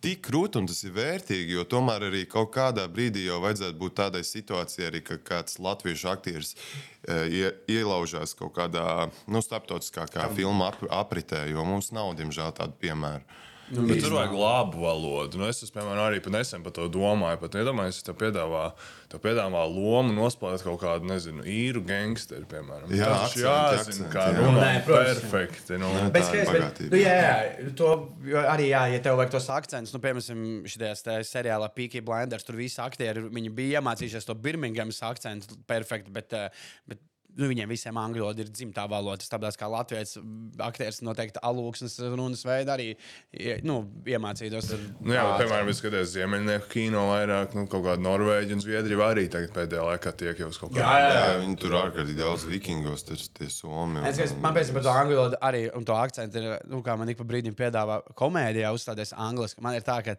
[0.05, 3.97] tik krūti un tas ir vērtīgi, jo tomēr arī kaut kādā brīdī jau vajadzētu būt
[3.99, 6.55] tādai situācijai, arī, ka kāds latviešu aktieris
[7.07, 13.27] ie, ielaužās kaut kādā nu, starptautiskā filmu ap, apritē, jo mums nav, diemžēl, tādu piemēru.
[13.75, 15.39] Nu, bet tur vajag labu valodu.
[15.41, 17.41] Nu, es, es piemēram, arī pat nesen par to domāju.
[17.41, 18.63] Pat iedomājos, ja tev piedāvā,
[19.11, 22.93] tev piedāvā lomu nospēlēt kaut kādu, nezinu, īru gangsteru, piemēram.
[22.95, 24.29] Jā, Tas akcenti, jāzina, kā.
[24.37, 25.25] Nē, protams.
[25.25, 25.81] Perfekti.
[25.83, 25.91] Nu.
[25.97, 26.05] Jā.
[26.15, 27.91] Bet, ir skaidrs, bet, nu, jā, jā, to
[28.45, 32.79] arī, jā, ja tev vajag tos akcentus, nu, piemēram, šajā seriālā Peaky Blinders, tur visi
[32.85, 37.03] aktieri, viņi bija iemācījušies to Birmingemas akcentu perfekti, bet, eh, bet
[37.37, 39.25] nu, viņiem visiem angļu valoda ir dzimtā valoda.
[39.29, 40.14] Tāpēc kā Latvijas
[40.64, 42.87] aktieris noteikti alūksnes runas veidā arī
[43.62, 44.70] nu, iemācītos.
[44.72, 48.64] ar- Nu, jā, bet, piemēram, es skatos ziemeļnieku kino vairāk, nu, kaut kāda Norvēģija un
[48.64, 51.12] Zviedrija arī tagad pēdējā laikā tiek jau uz kaut Jā, kāda.
[51.18, 51.35] jā.
[51.44, 53.99] Viņi tur ārkārtīgi daudz vikingos, tur tie somi.
[54.01, 56.59] un- Es, es, man pēc tam par to angļu valodu arī, un to akcentu ir,
[56.66, 59.61] nu, kā man ik pa brīdim piedāvā komēdijā uzstāties angliski.
[59.61, 60.16] Man ir tā, ka,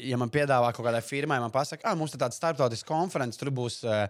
[0.00, 3.50] ja man piedāvā kaut kādai firmai, man pasaka, ah, mums ir tāds starptautisks konferences, tur
[3.54, 3.84] būs.
[3.84, 4.08] eh,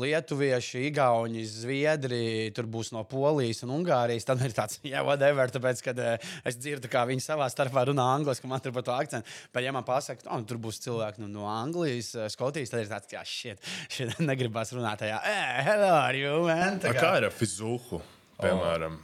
[0.00, 4.26] Lietuvieši, Igauni, Zviedri, tur būs no Polijas un Ungārijas.
[4.28, 8.04] Tad ir tāds, jā, whatever, tāpēc, kad uh, es dzirdu, kā viņi savā starpā runā
[8.16, 9.30] angliski, man tur par to akcentu.
[9.54, 12.90] Bet, ja man pasaka, oh, tur būs cilvēki nu, no Anglijas, eh, Skotijas, tad ir
[12.92, 16.80] tāds, jā, shit, shit negribas runāt tajā, eh, hello, are you, man?
[16.82, 18.02] Tā A Kā ir ar fizuhu,
[18.42, 18.98] piemēram?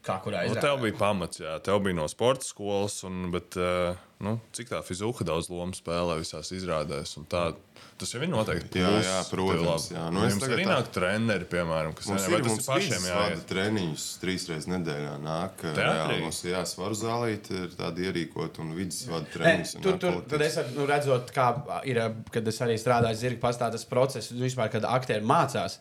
[0.00, 0.62] kā kurā Nu, izrādē.
[0.64, 4.78] tev bija pamats, jā, tev bija no sporta skolas, un, bet uh, nu, cik tā
[4.86, 7.12] fizika daudz lomu spēlē visās izrādēs.
[7.20, 7.50] un Tā,
[8.00, 8.80] tas jau ir noteikti.
[8.80, 10.04] Jā, pluss jā, tev protams, jā.
[10.14, 12.68] Nu, es jums tagad arī tā- nāk treneri, piemēram, kas Mums vai ir, mums ir
[12.72, 13.44] pašiem jāiet.
[13.52, 15.14] treniņus trīs reizes nedēļā.
[15.24, 19.76] Nāk, reāli mums ir jāsvaru zālīt, ir tādi ierīkoti un vidas vada treniņus.
[19.84, 21.48] tur, tur, tad es nu, redzot, kā
[21.84, 22.00] ir,
[22.32, 25.78] kad es arī strādāju zirga pastā, tas process, nu, vispār, kad aktieri mācās.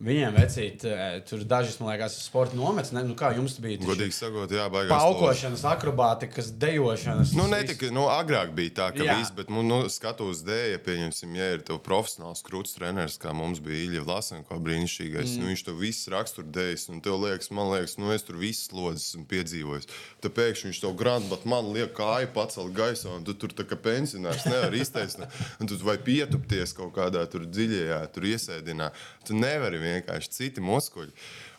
[0.00, 2.94] Viņiem vecīt, eh, tur dažas, man liekas, sporta nometnes.
[2.96, 3.76] Ne, nu, kā jums bija?
[3.76, 4.94] taču Godīgi sakot, jā, baigās.
[4.94, 7.34] Paukošanas, akrobātikas, dejošanas.
[7.36, 7.74] Nu, tas ne viss.
[7.74, 9.18] tikai nu, agrāk bija tā, ka Jā.
[9.18, 13.34] viss, bet nu, nu, skatos dēļ, ja pieņemsim, ja ir tev profesionāls krūts treneris, kā
[13.36, 15.34] mums bija Ilija Lasenko brīnišķīgais.
[15.36, 15.42] Mm.
[15.42, 18.70] Nu, viņš to visu rakstur dēļ, un tev liekas, man liekas, nu, es tur visas
[18.70, 19.90] slodzes esmu piedzīvojis.
[20.24, 23.68] Tad pēkšņi viņš to grāmatu, bet man liek kāju pacelt gaisā, un tu tur tā
[23.68, 25.20] kā pensionārs nevar izteikt.
[25.60, 28.90] Un tu vai pietupties kaut kādā tur dziļajā, tur iesēdinā.
[29.28, 31.12] Tu nevari vienkārši citi muskuļi.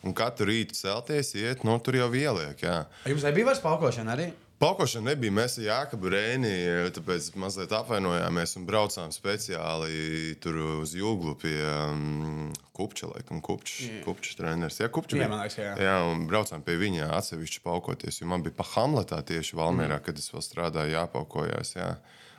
[0.08, 2.58] Un katru rītu celties, iet, no tur jau ieliek.
[2.64, 2.80] Jā.
[3.06, 4.32] Jums nebija vairs paukošana arī?
[4.62, 5.32] Paukošana nebija.
[5.34, 6.50] Mēs ar Jāekabu Rēni
[6.94, 14.36] tāpēc mazliet apvainojāmies un braucām speciāli tur uz Jūglu pie um, Kupča, laikam, Kupčs, Kupčs
[14.38, 14.78] treneris.
[14.78, 15.40] Jā, Kupčs Jā, bija.
[15.42, 15.72] liekas, jā.
[15.82, 20.04] jā, un braucām pie viņa atsevišķi paukoties, jo man bija pa Hamletā tieši Valmērā, Mm.
[20.06, 21.74] kad es vēl strādāju, jāpaukojās.
[21.76, 21.90] Jā.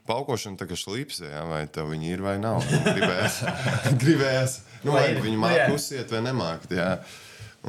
[0.09, 2.59] Paukošana tā kā šlipsē, jā, vai tev viņi ir vai nav.
[2.67, 3.37] Gribējās,
[4.03, 4.57] gribējās.
[4.83, 5.67] Nu, Vai viņi Nu, jā.
[5.69, 6.73] māku uzsiet vai nemākt.
[6.75, 6.89] Jā.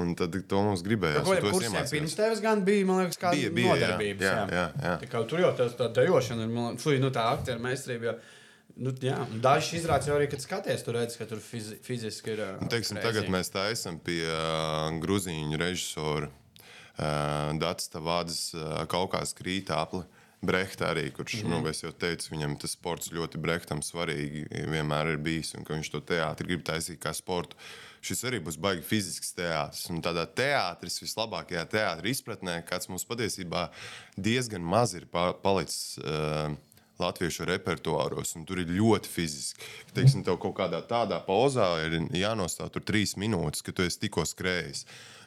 [0.02, 1.22] Un tad to mums gribējās.
[1.22, 1.92] Es kursiem iemācījos.
[1.94, 3.74] pirms tevis gan bija, man liekas, kāda Bija, bija, jā.
[3.84, 4.24] nodarbības.
[4.26, 4.94] Jā, jā, jā.
[5.04, 8.10] Tā kā tur jau tā, tā dejošana, ir, man liekas, nu, tā aktieru meistarība.
[8.10, 8.40] jau-
[8.74, 12.32] Nu, jā, un dažs izrādās jau arī, kad skaties, tur redz, ka tur fizi fiziski
[12.34, 12.40] ir.
[12.58, 19.12] Un, teiksim, tagad mēs tā esam pie uh, grūzīņu režisora uh, Dārsa Vādas uh, kaut
[19.14, 20.02] kādas krīta apli.
[20.44, 25.14] Brehta arī, kurš, mm nu, es jau teicu, viņam tas sports ļoti brehtam svarīgi vienmēr
[25.14, 27.56] ir bijis, un ka viņš to teātri grib taisīt kā sportu.
[28.04, 29.86] Šis arī būs baigi fizisks teātris.
[29.92, 33.70] Un tādā teātris, vislabākajā teātris izpratnē, kāds mums patiesībā
[34.16, 35.96] diezgan maz ir pa palicis.
[36.04, 36.52] Uh,
[36.98, 39.66] latviešu repertuāros, un tur ir ļoti fiziski.
[39.96, 44.22] Teiksim, tev kaut kādā tādā pozā ir jānostāv tur trīs minūtes, kad tu esi tikko
[44.28, 44.84] skrējis.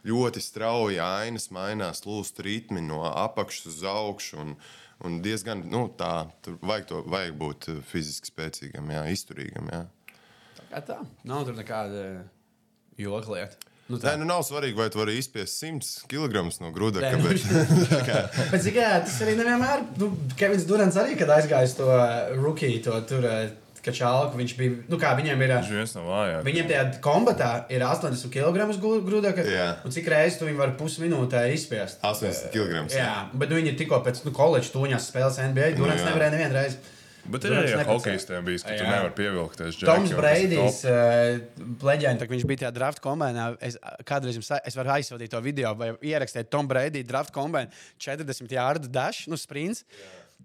[0.08, 4.39] Ļoti strauji ainas mainās, lūst ritmi no apakšas uz augšu.
[4.43, 4.53] Un,
[5.05, 9.69] un diezgan nu, tā, tur vajag, to, vajag būt eh, fiziski spēcīgam, jā, izturīgam.
[9.73, 9.86] Jā.
[10.67, 10.99] Kā tā?
[11.27, 12.03] Nav tur nekāda
[12.97, 13.67] joka lieta.
[13.88, 14.15] Nu, Nē, tā.
[14.19, 16.99] nu nav svarīgi, vai tu vari izspiest 100 kg no grūda.
[17.05, 17.45] Nē, Kāpēc?
[18.51, 19.86] Bet, zini, kā, tas arī nevienmēr.
[20.01, 23.23] Nu, Kevins Durants arī, kad aizgāja uz to uh, rookie, to tur,
[23.85, 25.53] kačālu, viņš bija, nu kā viņiem ir.
[25.55, 26.45] Viņš viens no vājākajiem.
[26.47, 29.47] Viņiem tajā kombatā ir 80 kg.
[29.47, 29.69] Jā.
[29.85, 32.03] Un cik reizes tu viņu vari pusminūtē izspiest?
[32.05, 32.85] 80 kg.
[32.93, 35.73] Jā, bet nu, viņi ir tikko pēc nu, koledžas tūņās spēles NBA.
[35.79, 36.11] Durants jā.
[36.11, 36.95] nevarēja nevienu reizi.
[37.27, 37.95] Bet ir arī nepacēla.
[37.97, 38.91] hokejistiem bijis, ka tu Jā.
[38.91, 39.79] nevari pievilkties.
[39.83, 40.77] Toms Breidijs,
[41.83, 43.49] leģenda, viņš bija tajā draft kombinā.
[43.63, 43.75] Es
[44.07, 47.67] kādreiz jums es varu aizsūtīt to video, vai ierakstīt Tomu Breidiju draft kombinā
[48.03, 49.83] 40 jārdu dash, nu sprints.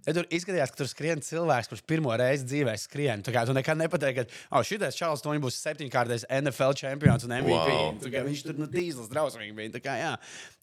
[0.02, 3.22] Ja tur izskatījās, ka tur skrien cilvēks, kurš pirmo reizi dzīvē skrien.
[3.22, 7.36] Tā kā tu nekad nepateiksi, ka oh, šis Čārlis Toņš būs septiņkārtais NFL čempions un
[7.38, 7.70] MVP.
[7.70, 7.96] Wow.
[8.02, 9.74] Tā kā Viņš tur nu, dīzels drausmīgi bija.
[9.76, 10.12] Tā kā, jā,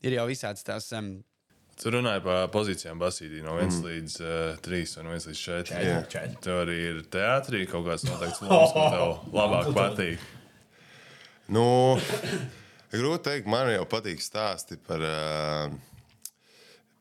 [0.03, 0.91] ir jau visāds tās.
[0.95, 1.19] Um,
[1.79, 3.83] Tu runāji par pozīcijām basītī no 1 mm.
[3.87, 5.67] līdz uh, 3 un 1 līdz 4.
[5.69, 6.39] Četri, četri.
[6.43, 10.25] Tev arī ir teātrī kaut kāds noteikts lomas, ko tev labāk patīk.
[11.55, 11.63] Nu,
[12.91, 15.69] grūti pateikt, man jau patīk stāsti par, ā,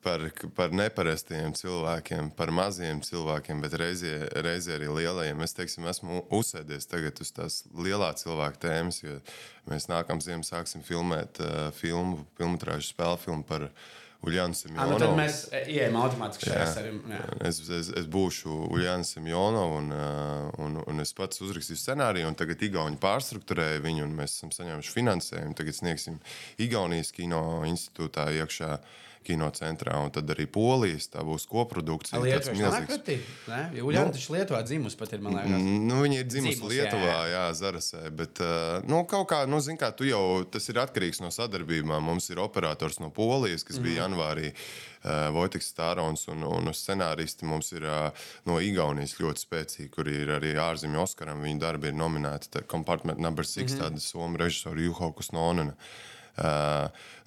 [0.03, 0.23] par,
[0.55, 5.45] par neparastiem cilvēkiem, par maziem cilvēkiem, bet reizē, reizē arī lielajiem.
[5.45, 9.19] Es teiksim, esmu uzsēdies tagad uz tās lielā cilvēka tēmas, jo
[9.69, 13.69] mēs nākamā ziemā sāksim filmēt uh, filmu, filmu spēļu filmu par
[14.19, 17.19] Uljānu ah, nu, tad mēs ejam automātiski šajā sarunā.
[17.47, 22.35] Es, es, es būšu Uljāns Simjonovs, un, uh, un, un es pats uzrakstīju scenāriju, un
[22.35, 25.55] tagad Igauni pārstruktūrēja viņu, un mēs esam saņēmuši finansējumu.
[25.55, 26.19] Tagad sniegsim
[26.59, 28.73] Igaunijas kino institūtā iekšā
[29.25, 31.09] kinocentrā, un tad arī Polijas.
[31.13, 32.19] Tā būs koprodukcija.
[32.23, 33.17] Lietuvā jau milzīgs- pretī.
[33.75, 35.63] Julians taču Lietuvā dzimus pat ir, man liekas.
[35.89, 38.03] Nu, viņa ir dzimusi Dzimusi, jā, Lietuvā, jā, jā Zarasē.
[38.15, 38.41] Bet,
[38.87, 42.03] nu, kaut kā, nu, zin, kā, tu jau tas ir atkarīgs no sadarbībām.
[42.03, 43.83] Mums ir operators no Polijas, kas mm.
[43.83, 48.11] bija janvārī, uh, Vojtiks Stārons, un, un scenāristi mums ir uh,
[48.45, 51.43] no Igaunijas ļoti spēcīgi, kur ir arī ārzemju Oskaram.
[51.43, 52.65] Viņa darbi ir nominēti.
[52.67, 53.83] Compartment number 6, mm -hmm.
[53.83, 55.75] tāda somu režisora Juhokus Nonena.
[55.75, 56.08] Uh,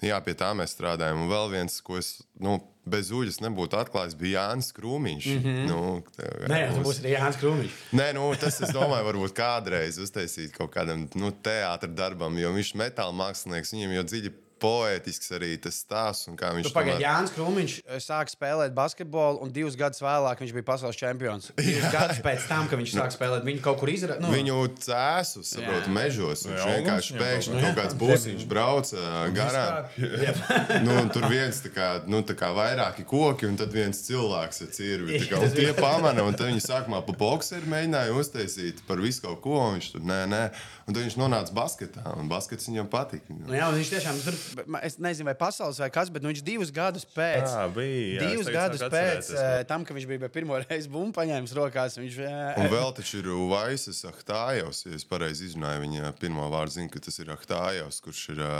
[0.03, 1.23] jā, pie tā mēs strādājam.
[1.23, 5.25] Un vēl viens, ko es nu, bez uļas nebūtu atklājis, bija Jānis Krūmiņš.
[5.31, 5.67] Mm -hmm.
[5.69, 7.71] nu, tā- Nē, tas mums- būs arī Jānis Krūmiņš.
[7.93, 12.73] Nē, nu, tas, es domāju, varbūt kādreiz uztaisīt kaut kādam nu, teātrim darbam, jo viņš
[12.75, 16.29] ir metāla mākslinieks, viņam jau dziļi poētisks arī tas stāsts.
[16.31, 19.99] un kā viņš Tu pagaidi, tomēr- Jānis Krūmiņš eh, sāk spēlēt basketbolu, un divus gadus
[20.03, 21.51] vēlāk viņš bija pasaules čempions.
[21.59, 24.21] Divus gadus pēc tam, kad viņš sāk spēlēt, viņu kaut kur izdarīja.
[24.23, 25.93] Nu, Viņu cēsu, saprotu, Jā.
[25.99, 26.45] mežos.
[26.47, 29.03] Viņš Jā, vienkārši pēkšņi kaut kaut kāds būsiņš brauca
[29.35, 29.87] garām.
[30.87, 34.71] nu, tur viens tā kā, nu, tā kā vairāki koki, un tad viens cilvēks ar
[34.75, 35.19] cirvi.
[35.57, 39.59] Tie pamana, un tad viņi sākumā pa boxeru mēģināja uztaisīt par visu kaut ko.
[39.67, 40.43] un Viņš tur nē, nē.
[40.83, 43.31] Un tad viņš nonāca basketā, un baskets viņam patika.
[43.33, 44.35] Nu, jā, viņš tiešām tur,
[44.83, 47.47] es nezinu, vai pasaules vai kas, bet nu, viņš divus gadus pēc.
[47.47, 51.55] Jā, bija, jā, divus gadus pēc eh, tam, kad viņš bija pirmo reizi bumbu paņēmis
[51.57, 51.97] rokās.
[52.01, 56.77] Viņš, eh, Un vēl taču ir Vaisas Ahtājovs, ja es pareizi izrunāju viņa pirmo vārdu,
[56.77, 58.55] zinu, ka tas ir Ahtājovs, kurš, ir, ā,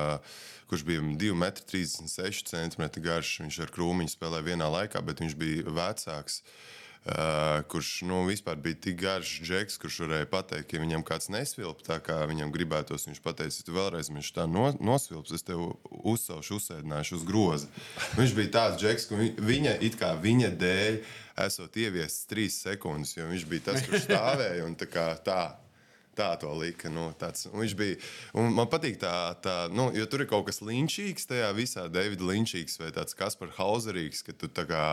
[0.71, 3.35] kurš bija 2,36 cm garš.
[3.45, 6.43] Viņš ar krūmiņu spēlēja vienā laikā, bet viņš bija vecāks.
[6.43, 6.82] Uh,
[7.67, 11.97] kurš nu, vispār bija tik garš džeks, kurš varēja pateikt, ja viņam kāds nesvilp tā,
[12.03, 13.07] kā viņam gribētos.
[13.09, 17.67] Viņš pateica, ja tu vēlreiz viņš tā no, nosvilps, es tev uzcelšu, uzsēdināšu uz groza.
[18.15, 21.01] Viņš bija tāds džeks, ka vi- viņa, kā viņa dēļ,
[21.43, 25.41] esot ieviests trīs sekundes, jo viņš bija tas, kurš stāvēja un tā kā tā.
[26.13, 26.91] Tā to lika.
[26.93, 27.97] Nu, tāds, viņš bija.
[28.37, 32.27] Un man patīk tā, tā nu, jo tur ir kaut kas līnčīgs tajā visā, Davida
[32.29, 34.85] Linčīgs vai tāds Kaspars Hauserīgs, ka tu tā kā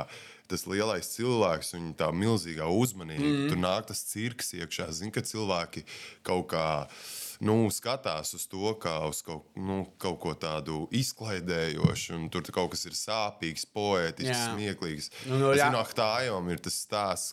[0.51, 3.23] tas lielais cilvēks un tā milzīgā uzmanība.
[3.27, 3.49] Mm.
[3.53, 4.91] Tur nāk tas cirks iekšā.
[4.97, 5.85] Zini, ka cilvēki
[6.27, 6.69] kaut kā.
[7.41, 12.85] Nu, skatās uz to kā uz kaut, nu, kaut ko tādu izklaidējošu, tur kaut kas
[12.91, 14.51] ir sāpīgs, poētisks, Jā.
[14.51, 15.09] smieklīgs.
[15.25, 17.33] Nu, nu, Es zinu, Ahtājam ir tas stāsts,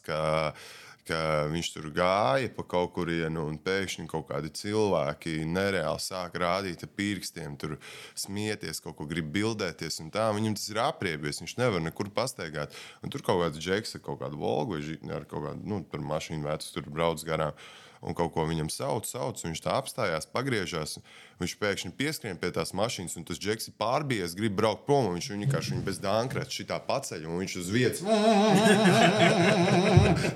[1.08, 1.20] ka,
[1.52, 6.92] viņš tur gāja pa kaut kurienu, un pēkšņi kaut kādi cilvēki nereāli sāk rādīt ar
[7.00, 7.78] pirkstiem, tur
[8.18, 10.02] smieties, kaut ko grib bildēties.
[10.04, 12.76] Viņam tas ir apriebies, viņš nevar nekur pastaigāt.
[13.02, 16.48] Un tur kaut kāds džeks ar kaut kādu volgu vai ar kaut kādu nu, mašīnu
[16.48, 17.58] vecu tur brauc garām.
[18.06, 21.00] Un kaut ko viņam sauc, sauc, viņš tā apstājās, pagriežās.
[21.42, 25.10] Viņš pēkšņi pieskrien pie tās mašīnas, un tas džeks ir pārbies, grib braukt prom.
[25.16, 28.02] Viņš vienkārši viņu bez dānkrēta šitā paceļ, un viņš uz vietas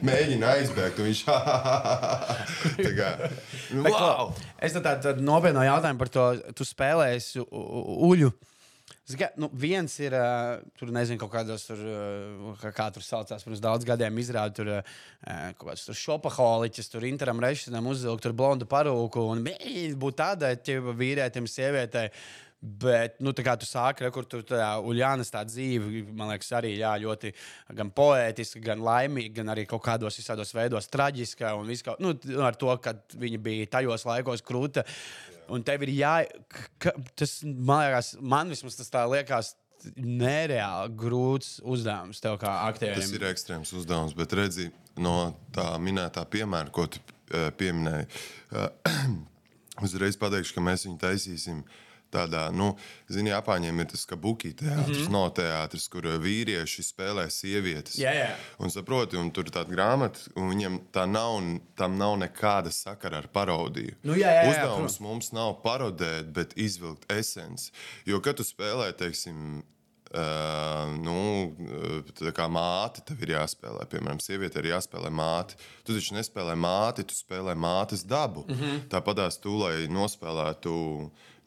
[0.05, 1.01] mēģina aizbēgt.
[1.05, 1.21] Viņš
[2.85, 3.09] tā kā,
[3.85, 4.33] wow!
[4.61, 6.25] Es tādu tā, nopietnu jautājumu par to,
[6.57, 8.29] tu spēlēsi u- u- uļu.
[8.31, 8.47] Zini,
[9.17, 13.43] kā, Nu, viens ir, uh, tur nezinu, kaut kādos, tur, uh, kā, kā tur saucās,
[13.45, 15.01] pirms daudz gadiem izrādīt, tur uh,
[15.57, 19.43] kaut kāds šopaholiķis, tur interam režisam uzvilkt, tur blondu parūku un
[19.99, 20.55] būt tādai
[21.01, 22.11] vīrietim, sievietei.
[22.61, 26.51] Bet, nu, tā kā tu sāki, re, kur tur tā Uljānas tā dzīve, man liekas,
[26.59, 27.31] arī jā, ļoti
[27.73, 31.55] gan poētiska, gan laimīga, gan arī kaut kādos visādos veidos traģiska.
[31.57, 32.13] Un viss, kaut- nu,
[32.45, 34.83] ar to, ka viņa bija tajos laikos krūta.
[35.49, 36.13] Un tev ir jā,
[36.77, 39.55] ka, tas man liekas, man vismaz tas tā liekas.
[39.97, 43.01] Nereāli grūts uzdevums tev kā aktierim.
[43.01, 44.67] Tas ir ekstrēms uzdevums, bet redzi,
[45.01, 47.01] no tā minētā piemēra, ko tu
[47.33, 48.05] eh, pieminēji,
[48.53, 49.15] eh,
[49.87, 51.63] uzreiz pateikšu, ka mēs viņu taisīsim.
[52.11, 52.73] Tādā, nu,
[53.07, 55.13] zini, Japāņiem ir tas kabuki teātris, mm -hmm.
[55.15, 57.95] no teātris, kur eh, vīrieši spēlē sievietes.
[57.99, 58.29] Jā, jā.
[58.59, 61.39] Un saproti, un tur ir tāda grāmata, un viņiem tā nav,
[61.75, 63.95] tam nav nekāda sakara ar parodiju.
[64.03, 67.71] Nu, jā, jā, jā, Uzdevums mums nav parodēt, bet izvilkt esenci.
[68.05, 69.63] Jo, kad tu spēlē, teiksim,
[70.11, 73.85] Uh, nu, uh, tā kā māte tev ir jāspēlē.
[73.87, 75.55] Piemēram, sieviete ir jāspēlē māte.
[75.87, 78.43] Tu taču nespēlē māti, tu spēlē mātes dabu.
[78.49, 78.81] Mm -hmm.
[78.91, 80.73] Tāpat tu, lai nospēlētu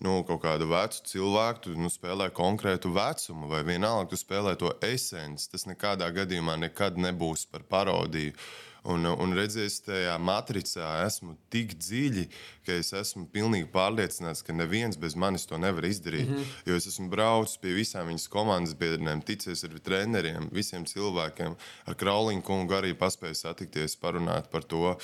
[0.05, 4.75] nu, kaut kādu vecu cilvēku, tu nu, spēlē konkrētu vecumu, vai vienalga, tu spēlē to
[4.85, 5.49] esenci.
[5.53, 8.37] Tas nekādā gadījumā nekad nebūs par parodiju.
[8.85, 12.27] Un, un redziet, tajā matricā esmu tik dziļi,
[12.67, 16.29] ka es esmu pilnīgi pārliecināts, ka neviens bez manis to nevar izdarīt.
[16.29, 16.51] Mm -hmm.
[16.69, 21.57] Jo es esmu braucis pie visām viņas komandas biedriem, ticies ar treneriem, visiem cilvēkiem.
[21.87, 24.91] Ar Kraulīnu kungu arī paspēju satikties, parunāt par to.
[24.91, 24.97] Uh,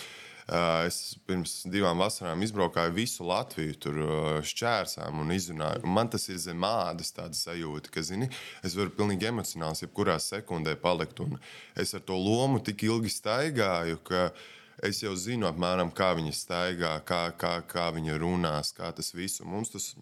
[0.51, 0.97] Es
[1.31, 5.85] pirms divām vasarām izbraukāju visu Latviju, tur uh, šķērsām un izrunāju.
[5.87, 8.27] Un man tas ir zem ādas, sajūta, ka zini,
[8.67, 11.23] es varu pilnīgi emocionāli, jebkurā sekundē palikt.
[11.23, 11.39] Un
[11.79, 14.31] es ar to lomu tik ilgi staigāju, ka
[14.83, 19.45] es jau zinu, apmēram, kā viņa staigā, kā, kā, kā viņa runās, kā tas viss.
[19.47, 19.93] Mums tas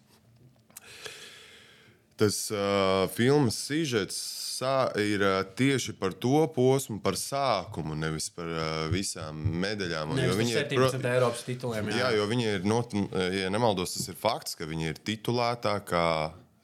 [2.19, 4.17] tas uh, filmas sižets
[4.59, 10.13] sā, ir uh, tieši par to posmu, par sākumu, nevis par uh, visām medaļām.
[10.17, 11.93] Nevis jo viņi ir 17 Eiropas tituliem.
[11.93, 12.93] Jā, Jā, jo viņi ir, not,
[13.35, 16.05] ja nemaldos, tas ir fakts, ka viņi ir titulētākā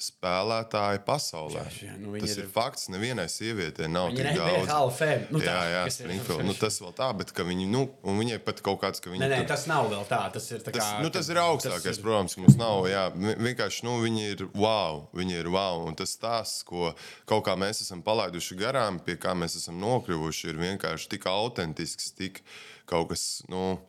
[0.06, 1.64] spēlētāji pasaulē.
[1.66, 2.88] Jā, jā, nu tas ir, ir- fakts.
[2.94, 4.68] Nevienai sievietei nav tik daudz.
[4.70, 5.28] Hall of Fame.
[5.32, 6.46] Nu, tā, jā, jā, kas ir- Springfield.
[6.46, 9.38] Nu, tas vēl tā, bet viņi, nu, viņai pat kaut kāds, ka viņi Nē, nē,
[9.44, 10.22] tur- tas nav vēl tā.
[10.34, 12.84] Tas ir, tā Tas, kā, nu, tas ir augstākais, tas ir- protams, mums nav.
[12.88, 15.86] Jā, Vi- vienkārši nu, viņi ir wow, viņi ir wow.
[15.88, 16.94] Un tas stāsts, ko
[17.26, 22.12] kaut kā mēs esam palaiduši garām, pie kā mēs esam nokļuvuši, ir vienkārši tik autentisks,
[22.16, 22.42] tik
[22.86, 23.42] kaut kas.
[23.50, 23.80] Nu,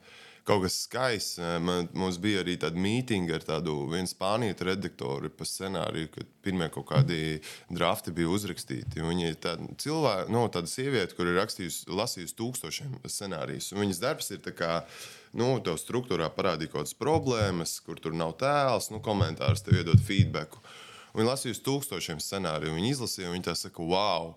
[0.46, 1.40] kaut kas skaists.
[1.62, 6.68] Man, mums bija arī tāda mītīņa ar tādu vienu spāņu redaktoru par scenāriju, kad pirmie
[6.72, 7.18] kaut kādi
[7.72, 9.02] drafti bija uzrakstīti.
[9.02, 13.72] Viņa ir tāda cilvēka, no, tāda sieviete, kur ir rakstījusi, lasījusi tūkstošiem scenārijus.
[13.76, 14.80] Viņas darbs ir kā,
[15.36, 20.02] nu, tev struktūrā parādīt kaut kādas problēmas, kur tur nav tēls, nu, komentārus tev iedod
[20.06, 20.60] feedback.
[21.16, 24.34] Viņa lasījusi tūkstošiem scenāriju, viņa izlasīja, un viņa tā saka, wow,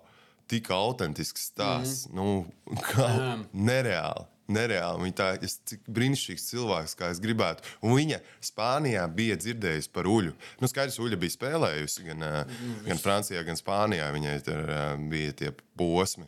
[0.50, 2.08] tik autentisks stāsts.
[2.10, 2.18] Mm.
[2.18, 3.10] Nu, kā,
[3.54, 4.26] nereāli.
[4.50, 5.06] Nereāli.
[5.06, 7.66] Viņa tā ir brīnišķīgs cilvēks, kā es gribētu.
[7.86, 8.20] Un viņa
[8.50, 10.34] Spānijā bija dzirdējusi par uļu.
[10.62, 14.10] Nu, skaidrs, uļa bija spēlējusi gan, mm, gan Francijā, gan Spānijā.
[14.16, 14.74] Viņai tur
[15.12, 16.26] bija tie posmi.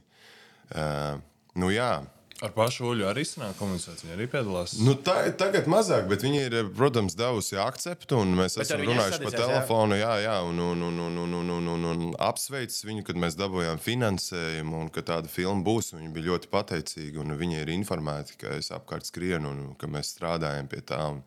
[0.72, 1.17] Uh,
[1.59, 1.95] nu, jā.
[2.41, 4.71] Ar pašu uļu arī sanāk komunicēt, viņa arī piedalās.
[4.81, 9.19] Nu, tā, tagad mazāk, bet viņa ir, protams, devusi akceptu, un mēs bet esam runājuši
[9.19, 12.81] sadizēs, pa telefonu, jā, jā, jā un, un, un, un, un, un, un, un apsveicis
[12.87, 17.37] viņu, kad mēs dabūjām finansējumu, un ka tāda filma būs, viņa bija ļoti pateicīga, un
[17.43, 21.21] viņa ir informēta, ka es apkārt skrienu, un ka mēs strādājam pie tā, un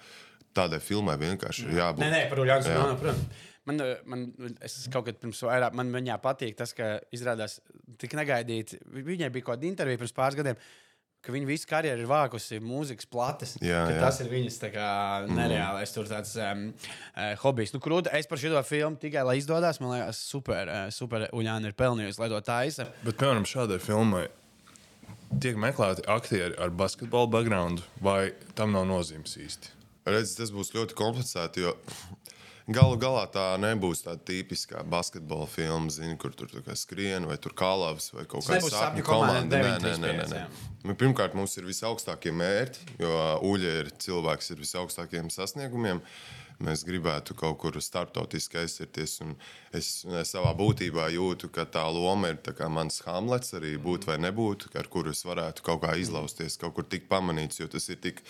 [0.54, 2.02] tādai filmai vienkārši ir jābūt.
[2.02, 4.24] Nē, nē, par uļu akcentu, protams man, man
[4.92, 7.58] kaut kad pirms vairāk, man viņā patīk tas, ka izrādās
[8.00, 8.80] tik negaidīti.
[8.94, 10.58] Viņai bija kaut kāda intervija pirms pāris gadiem
[11.25, 13.57] ka viņa visu karjeru ir vākusi mūzikas plates.
[13.64, 13.99] Jā, jā.
[14.03, 14.91] Tas ir viņas kā,
[15.25, 15.39] mhm.
[15.39, 16.09] nereālais mm.
[16.12, 16.64] tāds, um,
[17.14, 17.75] uh, hobijs.
[17.75, 19.81] Nu, krūti, es par šo filmu tikai lai izdodas.
[19.83, 22.89] Man liekas, super, uh, super Uljāna ir pelnījusi, lai to taisa.
[23.05, 24.27] Bet, piemēram, šādai filmai
[25.43, 29.72] tiek meklēti aktieri ar basketbola background, vai tam nav nozīmes īsti?
[30.05, 31.72] Redz, tas būs ļoti komplicēti, jo
[32.64, 36.48] Galu galā tā nebūs tāda tipiskā basketbola filma, zini, kur tur
[36.80, 39.58] skrien vai tur kalavas vai kaut kāda sapņu komanda.
[39.60, 40.44] Nē, nē, nē, nē, nē.
[40.88, 43.18] Nu, pirmkārt, mums ir visaugstākie mērķi, jo
[43.50, 46.00] Uļa ir cilvēks ar visaugstākajiem sasniegumiem.
[46.64, 49.18] Mēs gribētu kaut kur starptautiski aizsirties.
[49.74, 54.16] Es, es savā būtībā jūtu, ka tā loma ir tā mans Hamlets, arī būt vai
[54.22, 58.00] nebūt, ar kuru es varētu kaut kā izlausties, kaut kur tik pamanīts, jo tas ir
[58.00, 58.24] tik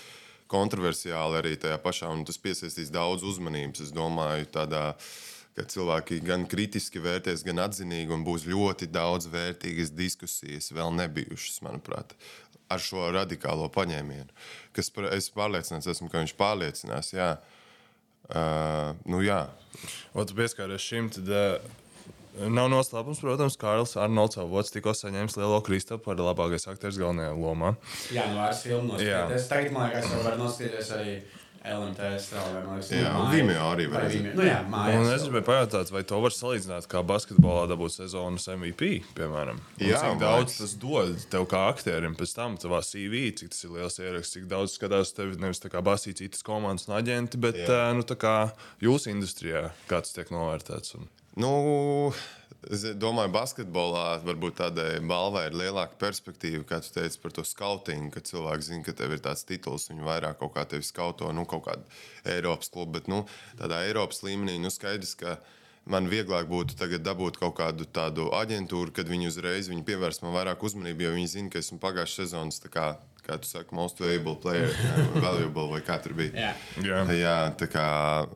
[0.54, 3.84] kontroversiāli arī tajā pašā, un tas piesaistīs daudz uzmanības.
[3.88, 4.92] Es domāju, tādā
[5.54, 11.60] ka cilvēki gan kritiski vērtēs, gan atzinīgi, un būs ļoti daudz vērtīgas diskusijas, vēl nebijušas,
[11.66, 12.16] manuprāt,
[12.72, 14.30] ar šo radikālo paņēmienu.
[14.74, 17.12] Kas es pārliecināts esmu, ka viņš pārliecinās.
[17.14, 17.30] Jā.
[18.24, 19.44] Uh, nu, jā.
[20.16, 21.12] Otrs pieskāries šim.
[21.14, 21.83] Tad, uh
[22.34, 27.76] Nav noslēpums, protams, Kārlis Arnolds Avots tikko saņēmis lielo Kristapu par labākais aktieris galvenajā lomā.
[28.14, 29.48] Jā, nu vairs filmu noskatīties.
[29.52, 31.16] Tagad, man liekas, var noskatīties arī.
[31.64, 32.60] LMT strāvē,
[32.92, 34.34] jā, un Vimeo arī var redzēt.
[34.36, 38.44] Nu, jā, mājās, un es gribēju pajautāt, vai to var salīdzināt kā basketbolā dabūt sezonas
[38.52, 39.62] MVP, piemēram.
[39.78, 43.64] Un jā, cik daudz tas dod tev kā aktierim pēc tam, tavā CV, cik tas
[43.64, 47.40] ir liels ieraksts, cik daudz skatās tevi nevis tā kā basīt citas komandas un aģenti,
[47.40, 47.80] bet jā.
[47.96, 48.36] nu, tā kā
[48.84, 50.98] jūsu industrijā kāds tiek novērtēts.
[51.00, 51.08] Un...
[51.34, 52.12] Nu,
[52.70, 58.12] es domāju, basketbolā varbūt tādai balvai ir lielāka perspektīva, kā tu teici par to skautingu,
[58.14, 61.42] ka cilvēki zina, ka tev ir tāds tituls, viņi vairāk kaut kā tevi skauto, nu,
[61.50, 61.98] kaut kādu
[62.36, 62.94] Eiropas klubu.
[63.00, 63.24] Bet nu,
[63.58, 65.40] tādā Eiropas līmenī nu, skaidrs, ka
[65.90, 70.62] man vieglāk būtu dabūt kaut kādu tādu aģentūru, kad viņi uzreiz viņi pievērs man vairāk
[70.62, 72.62] uzmanību, jo viņi zina, ka esmu pagājušas sezonas
[73.24, 74.70] kā tu saki, most valuable player,
[75.24, 76.52] valuable vai kā tur bija.
[76.84, 77.86] Jā, jā tā kā,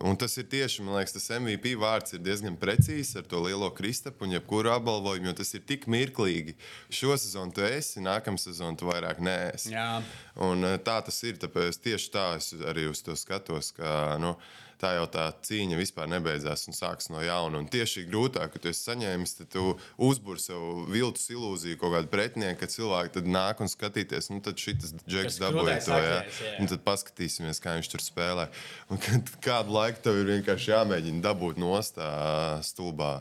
[0.08, 3.70] un tas ir tieši, man liekas, tas MVP vārds ir diezgan precīzs ar to lielo
[3.76, 6.56] kristapu un jebkuru apbalvojumu, jo tas ir tik mirklīgi.
[6.90, 9.74] Šo sezonu tu esi, nākamā sezonu tu vairāk neesi.
[9.74, 10.00] Jā.
[10.44, 14.36] Un eh, tā tas ir, tāpēc tieši tā es arī uz to skatos, ka, nu,
[14.80, 17.60] tā jau tā cīņa vispār nebeidzās un sākas no jauna.
[17.60, 19.64] Un tieši grūtāk, ka tu esi saņēmis, tad tu
[20.08, 24.60] uzbūri sev viltus ilūziju, kaut kādu pretinieku, ka cilvēki tad nāk un skatīties, nu tad
[24.60, 26.20] šis džeks dabūja to, jā.
[26.22, 26.54] jā.
[26.62, 28.48] Un tad paskatīsimies, kā viņš tur spēlē.
[28.92, 32.10] Un kad kādu laiku tev ir vienkārši jāmēģina dabūt nostā
[32.66, 33.18] stulbā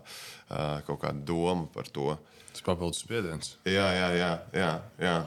[0.88, 2.14] kaut kādu domu par to.
[2.54, 3.56] Tas papildus spiediens.
[3.68, 4.32] Jā, jā, jā.
[4.56, 4.72] jā,
[5.04, 5.18] jā.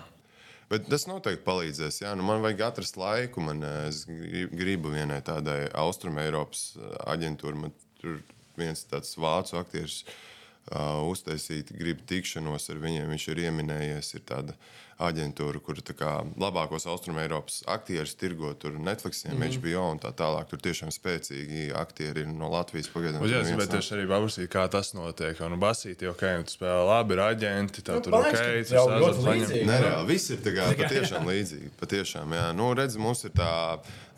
[0.71, 2.03] Bet tas noteikti palīdzēs.
[2.05, 3.43] Jā, nu man vajag atrast laiku.
[3.43, 7.63] Man, eh, es gribu vienai tādai austrumēropas eh, aģentūrai.
[7.65, 8.21] Man tur
[8.61, 13.09] viens tāds vācu aktieris uh, uztaisīt, grib tikšanos ar viņiem.
[13.15, 14.57] Viņš ir ieminējies, ir tāda
[15.01, 19.59] aģentūra, kur kā, labākos austrumēropas aktierus tirgo tur Netflix, mm -hmm.
[19.59, 20.49] HBO un tā tālāk.
[20.51, 23.25] Tur tiešām spēcīgi aktieri ir no Latvijas pagaidām.
[23.27, 25.41] Jā, es gribēju tieši arī paprasīt, kā tas notiek.
[25.41, 28.87] Nu, basīti, ok, nu, tu spēlē labi, ir aģenti, tā nu, tur ok, tas jau
[28.89, 29.67] ļoti līdzīgi.
[29.67, 31.71] Nereāli, viss ir tā kā patiešām līdzīgi.
[31.81, 32.53] Patiešām, jā.
[32.53, 33.51] Nu, redz, mums ir tā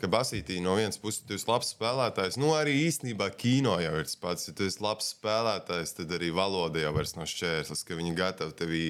[0.03, 2.35] ka Basītī no vienas puses tu esi labs spēlētājs.
[2.41, 4.49] Nu, arī īstenībā kino jau ir tas pats.
[4.49, 8.57] Ja tu esi labs spēlētājs, tad arī valoda jau vairs nav šķērslis, ka viņi gatavi
[8.59, 8.81] tevi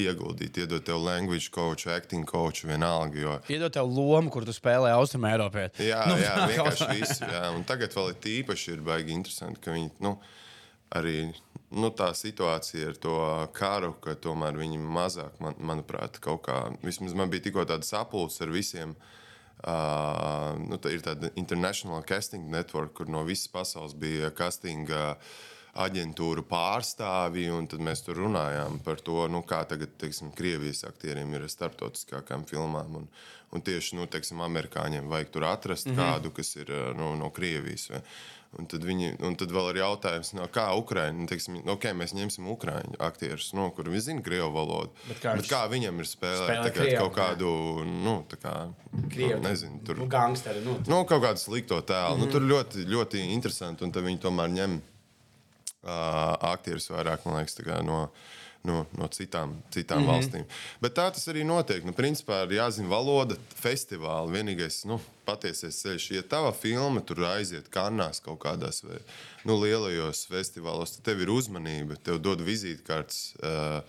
[0.00, 3.18] ieguldīt, iedot tev language coach, acting coach, vienalga.
[3.18, 3.38] Jo...
[3.50, 5.68] Iedot tev lomu, kur tu spēlē Austrumē Eiropā.
[5.82, 7.24] Jā, nu, jā, vienkārši visu.
[7.26, 7.48] Jā.
[7.56, 9.90] Un tagad vēl ir tīpaši ir baigi interesanti, ka viņi.
[10.04, 10.16] Nu,
[10.94, 11.16] arī
[11.72, 13.16] nu, tā situācija ar to
[13.56, 18.44] karu, ka tomēr viņi mazāk, man, manuprāt, kaut kā, vismaz man bija tikko tāda sapulce
[18.44, 18.96] ar visiem
[19.62, 25.12] Uh, nu, tā ir tāda international casting network, kur no visas pasaules bija casting uh,
[25.72, 27.52] aģentūra pārstāvji.
[27.72, 32.44] Tad mēs tur runājām par to, nu, kā tagad teiksim, Krievijas aktieriem ir ar starptautiskākām
[32.50, 33.00] filmām.
[33.00, 33.08] Un,
[33.52, 36.04] un tieši nu, teiksim, amerikāņiem vajag tur atrast mm -hmm.
[36.04, 37.90] kādu, kas ir nu, no Krievijas.
[37.90, 38.02] Vai.
[38.52, 42.12] Un tad, viņi, un tad vēl ir jautājums, no kā Ukraiņa, nu, teiksim, okay, mēs
[42.12, 44.92] ņemsim Ukrāņu aktierus, no kuriem viņi zina krievu valodu.
[45.08, 47.48] Bet kā, bet kā viņam ir spēlēt spēlē kā, krievu, kaut kādu,
[47.88, 48.52] nu, tā kā,
[49.14, 52.18] krievu, nu, nezinu, tur nu, gangsteri, nu, nu, kaut kādu slikto tēlu.
[52.18, 52.26] Mm -hmm.
[52.26, 54.80] nu, tur ļoti, ļoti interesanti, un tad viņi tomēr ņem
[55.82, 58.06] aktierus vairāk, man liekas, no
[58.66, 60.12] no, no citām, citām mm -hmm.
[60.12, 60.44] valstīm.
[60.80, 61.84] Bet tā tas arī notiek.
[61.84, 64.32] Nu, principā ir jāzina valoda, festivāli.
[64.38, 68.98] Vienīgais nu, patiesais ceļš, ja tava filma tur aiziet kanālās kaut kādās vai
[69.44, 73.34] nu, lielajos festivālos, tad tev ir uzmanība, tev dod vizītkartes.
[73.42, 73.82] Uh,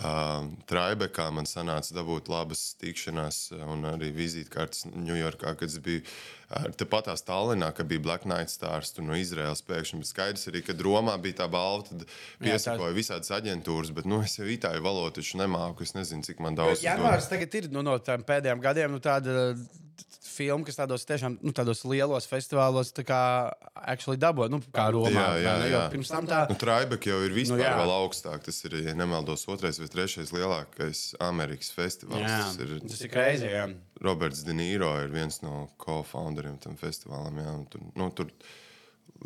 [0.00, 7.10] Traibekā man sanāca dabūt labas tikšanās un arī vizītkartes Ņujorkā, kad es biju uh, tepat
[7.10, 9.60] tās Tallinā, kad bija Black Knight Stars no Izraels.
[9.66, 12.06] Pēkšņi bija skaidrs arī, ka Romā bija tā balva, tad
[12.40, 15.84] piesakoja visādas aģentūras, bet nu, es jau itāļu valodu taču nemāku.
[15.84, 16.82] Es nezinu, cik man daudz.
[16.86, 19.52] Janvārs tagad ir nu, no tām pēdējām gadiem nu, tāda
[20.24, 23.20] filmu, kas tādos tiešām nu, tādos lielos festivālos tā kā
[24.20, 25.12] dabūja, nu, kā Romā.
[25.12, 25.68] Jā, jā, jā.
[25.74, 25.82] jā.
[25.94, 26.40] Pirms tam tā.
[26.50, 27.74] Nu, Traibek jau ir vispār nu, jā.
[27.80, 28.44] vēl augstāk.
[28.46, 32.24] Tas ir, ja nemaldos, otrais vai trešais lielākais Amerikas festivāls.
[32.24, 33.68] Jā, tas ir, tas ir crazy, jā.
[34.00, 37.40] Roberts De Niro ir viens no co-founderiem tam festivālam.
[37.40, 38.32] Jā, tur, nu, tur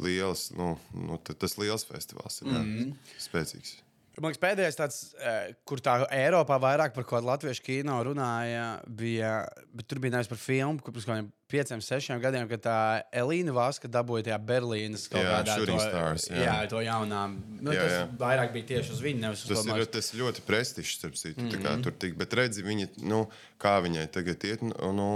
[0.03, 3.19] liels, nu, nu, tas liels festivāls ir jā, mm -hmm.
[3.29, 3.77] spēcīgs.
[4.15, 9.49] Man liekas, pēdējais tāds, eh, kur tā Eiropā vairāk par ko latviešu kino runāja, bija.
[9.91, 12.77] Tur bija nevis par filmu, kur pirms kādiem pieciem, sešiem gadiem, kad tā
[13.11, 16.47] Elīna Vaska dabūja tajā Berlīnas kaut jā, kādā to, stars, jā.
[16.47, 17.25] jā, to jaunā.
[17.59, 18.07] Nu, jā, tas jā.
[18.23, 19.79] vairāk bija tieši uz viņu, nevis uz tas to.
[19.83, 21.83] Ir, tas ļoti prestižs, starp citu, mm -hmm.
[21.83, 23.25] tur tik, bet redzi, viņi, nu,
[23.59, 25.11] kā viņai tagad iet, nu, nu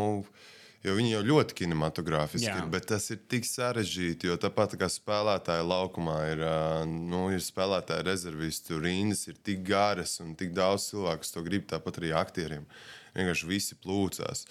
[0.86, 2.60] Jo viņi jau ļoti kinematogrāfiski Jā.
[2.60, 4.28] ir, bet tas ir tik sarežģīti.
[4.30, 6.42] Jo tāpat kā spēlētāja laukumā ir,
[6.86, 11.66] nu, ir spēlētāja rezervistu rindas, ir tik garas un tik daudz cilvēku, kas to grib,
[11.70, 12.68] tāpat arī aktieriem.
[13.18, 14.44] Vienkārši visi plūcās.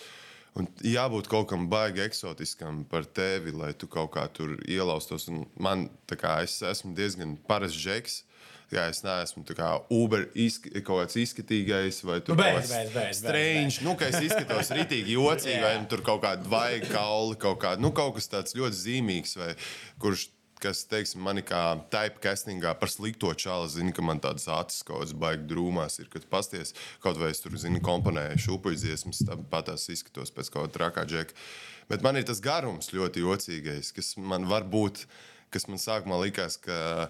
[0.58, 5.30] Un jābūt kaut kam baigi eksotiskam par tevi, lai tu kaut kā tur ielaustos.
[5.32, 8.24] Un man, kā, es esmu diezgan parasts žeks.
[8.68, 13.84] Jā, es neesmu kā Uber izk kaut kāds izskatīgais vai nu, beidz, beidz, beidz, strange.
[13.86, 17.94] Nu, ka es izskatos rītīgi jocīgi, vai tur kaut kāda vaiga kauli, kaut, kā, nu,
[17.96, 19.54] kaut kas tāds ļoti zīmīgs, vai
[20.04, 20.28] kurš
[20.62, 21.62] kas, teiksim, manī kā
[21.94, 26.26] typecastingā par slikto čālu, zina, ka man tādas acis kaut kādas baigi drūmās ir, kad
[26.32, 31.06] pasties, kaut vai es tur, zinu, komponēju šūpuļdziesmas, tāpat tās izskatos pēc kaut kā trakā
[31.10, 31.38] džeka.
[31.92, 35.06] Bet man ir tas garums ļoti jocīgais, kas man var būt,
[35.54, 37.08] kas man sākumā likās, ka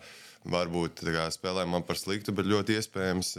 [0.51, 3.33] varbūt kā, spēlē man par sliktu, bet ļoti iespējams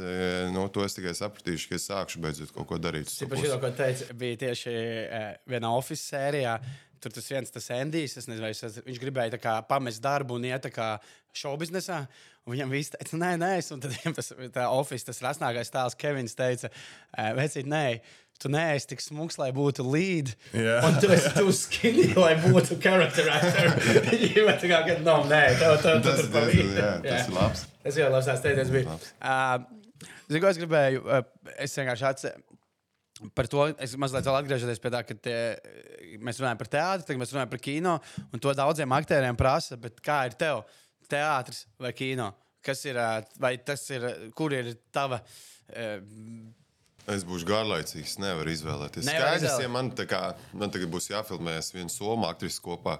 [0.54, 3.08] no to es tikai sapratīšu, ka es sākšu beidzot kaut ko darīt.
[3.08, 4.74] Tas jau, ko teicu, bija tieši
[5.48, 6.58] vienā oficiālā sērijā.
[6.98, 10.64] Tur tas viens, tas Endijs, nezinu, es, viņš gribēja kā, pamest darbu un iet
[12.48, 12.54] šovbiznesā.
[12.54, 14.32] Viņam viss teica, nē, nē, un tad viņam tas
[14.68, 16.72] oficiāls, tas rasnākais tēls Kevins teica,
[17.36, 18.00] vecīt, nē
[18.38, 20.30] tu neesi tik smags, lai būtu lead.
[20.54, 20.84] Yeah.
[20.86, 23.72] Un tu esi tu skinny, lai būtu character actor.
[24.12, 27.64] Viņa tā kā, no, nē, tev, tev, tas, tas, tas, jā, tas ir labs.
[27.82, 28.98] Tas ir labs, teiciens bija.
[29.18, 29.66] Uh,
[30.28, 32.46] Zinu, ko es gribēju, uh, es vienkārši atceros.
[33.34, 35.32] Par to es mazliet atgriežos pie tā, ka te,
[36.22, 37.94] mēs runājam par teātri, tagad mēs runājam par kino.
[38.30, 39.74] Un to daudziem aktieriem prasa,
[40.06, 40.60] kā ir tev?
[41.08, 42.32] Teātris vai kino?
[42.64, 42.98] Kas ir,
[43.40, 44.04] vai tas ir,
[44.36, 45.22] kur ir tava
[47.08, 49.06] Es būšu garlaicīgs, nevaru izvēlēties.
[49.08, 50.20] Nevar Skaidrs, ja man, kā,
[50.52, 52.98] man tagad būs jāfilmējas viena soma aktrise kopā.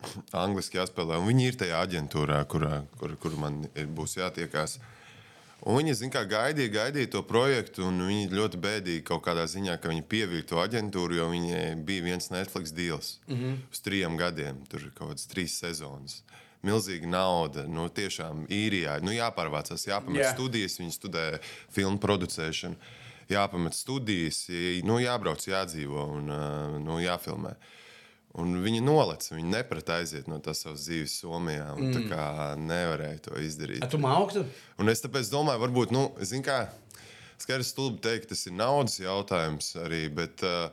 [0.44, 2.64] Angliski jāspēlē, un viņi ir tajā aģentūrā, kur,
[2.96, 4.78] kur, kur man ir, būs jātiekās.
[5.60, 9.76] Un viņi zin, kā, gaidīja, gaidīja to projektu, un viņi ļoti bēdīgi kaut kādā ziņā,
[9.76, 13.58] ka viņi pievilka to aģentūru, jo viņiem bija viens Netflix deals mm -hmm.
[13.68, 14.64] uz trim gadiem.
[14.72, 16.22] Tur kaut kādas trīs sezonas.
[16.66, 18.98] Milzīga nauda, nu, tiešām īrijā.
[19.04, 20.34] Nu, jāpārvācās, jāpamet yeah.
[20.36, 21.26] studijas, viņi studē
[21.72, 22.76] filmu producēšanu
[23.30, 24.44] jāpamet studijas,
[24.86, 26.32] nu, jābrauc, jādzīvo un
[26.84, 27.54] nu, jāfilmē.
[28.40, 31.72] Un viņi nolaica, viņi neprata aiziet no tās savas dzīves Somijā.
[31.74, 31.94] Mm.
[31.96, 32.26] Tā kā
[32.62, 33.82] nevarēja to izdarīt.
[33.82, 34.44] A tu mauktu?
[34.78, 36.60] Un es tāpēc domāju, varbūt, nu, zini, kā
[37.42, 40.04] skaidrs, stulbi teikt, tas ir naudas jautājums arī.
[40.14, 40.70] Bet, uh,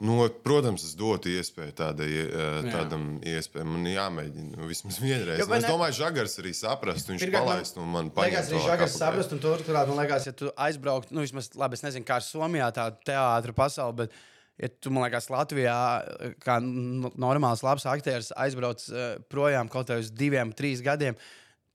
[0.00, 3.36] Nu, protams, es dotu iespēju tādai, eh, tādam Jā.
[3.36, 3.68] iespējam.
[3.74, 5.42] Man jāmēģina nu, vismaz vienreiz.
[5.42, 8.32] Jo, es domāju, Žagars arī saprast, viņš palaist un man paņemt.
[8.32, 11.84] Liekas, arī Žagars saprast, un turklāt, man liekas, ja tu aizbrauktu, nu, vismaz, labi, es
[11.84, 14.16] nezinu, kā ar Somijā tā teātra pasauli, bet,
[14.56, 15.76] ja tu, man liekas, Latvijā,
[16.40, 18.86] kā normāls labs aktieris, aizbrauc
[19.28, 21.18] projām kaut kādus diviem, trīs gadiem,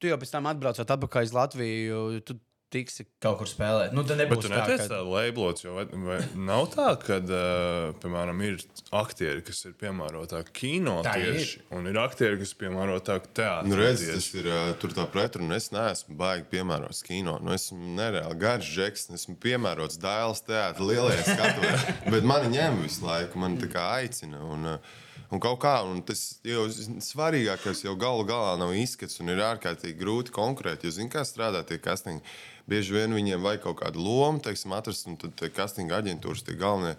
[0.01, 2.39] tu jau pēc tam atbraucot atpakaļ uz Latviju, tu
[2.73, 3.93] tiksi kaut kur spēlēt.
[3.95, 4.77] Nu, tad nebūs tā, ka...
[4.81, 8.57] tādu labels, jo vai, vai nav tā, ka, uh, piemēram, ir
[8.95, 11.37] aktieri, kas ir piemērotāki kino Tā ir.
[11.37, 13.71] tieši, un ir aktieri, kas ir piemērotāki teātris.
[13.71, 15.59] Nu, redz, tas ir uh, tur tā pretruna.
[15.61, 17.37] Es neesmu baigi piemērots kino.
[17.43, 21.73] Nu, esmu nereāli garš žeks, esmu piemērots dēls teātris, lielajā skatuvē.
[22.15, 24.43] Bet mani ņem visu laiku, man tā kā aicina.
[24.45, 25.01] Un, uh,
[25.33, 29.97] Un kaut kā, un tas jau svarīgākais jau galu galā nav izskats, un ir ārkārtīgi
[29.97, 30.85] grūti konkurēt.
[30.85, 32.21] Jo, zini, kā strādā tie castingi.
[32.69, 36.95] Bieži vien viņiem vajag kaut kādu lomu, teiksim, atrast, un tad castinga aģentūras, tie galvenie,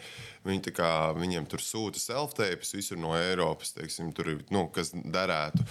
[0.47, 5.67] viņi kā, viņiem tur sūta self-tapes visur no Eiropas, teiksim, tur ir, nu, kas derētu.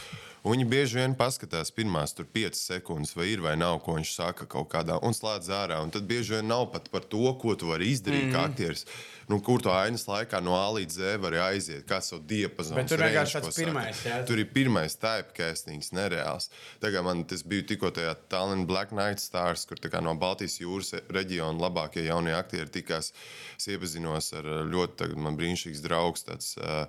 [0.46, 4.12] Un viņi bieži vien paskatās pirmās tur 5 sekundes, vai ir vai nav, ko viņš
[4.14, 5.80] saka kaut kādā, un slēdz ārā.
[5.82, 8.86] Un tad bieži vien nav pat par to, ko tu vari izdarīt mm kā aktieris.
[9.26, 12.78] Nu, kur tu ainas laikā no A līdz Z vari aiziet, kā savu diapazonu.
[12.78, 14.20] Bet tur vienkārši tāds pirmais, jā.
[14.30, 16.52] Tur ir pirmais typecastings, nereāls.
[16.84, 21.60] Tagad man tas bija tikko tajā Tallinn Black Knight Stars, kur no Baltijas jūras reģiona
[21.62, 23.12] labākie jaunie aktieri tikās.
[23.58, 26.86] Es iepazinos ar uh, ļoti brīnišķīgs draugs, tāds uh,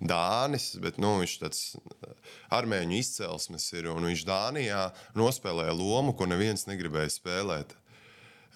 [0.00, 2.12] Dānis, bet nu, viņš tāds uh,
[2.56, 4.84] armēņu izcelsmes ir, viņš Dānijā
[5.18, 7.76] nospēlēja lomu, ko neviens negribēja spēlēt.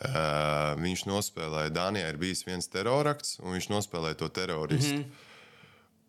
[0.00, 4.94] Uh, viņš nospēlēja, Dānijā ir bijis viens terorakts, un viņš nospēlēja to teroristu.
[4.94, 5.26] Mm -hmm.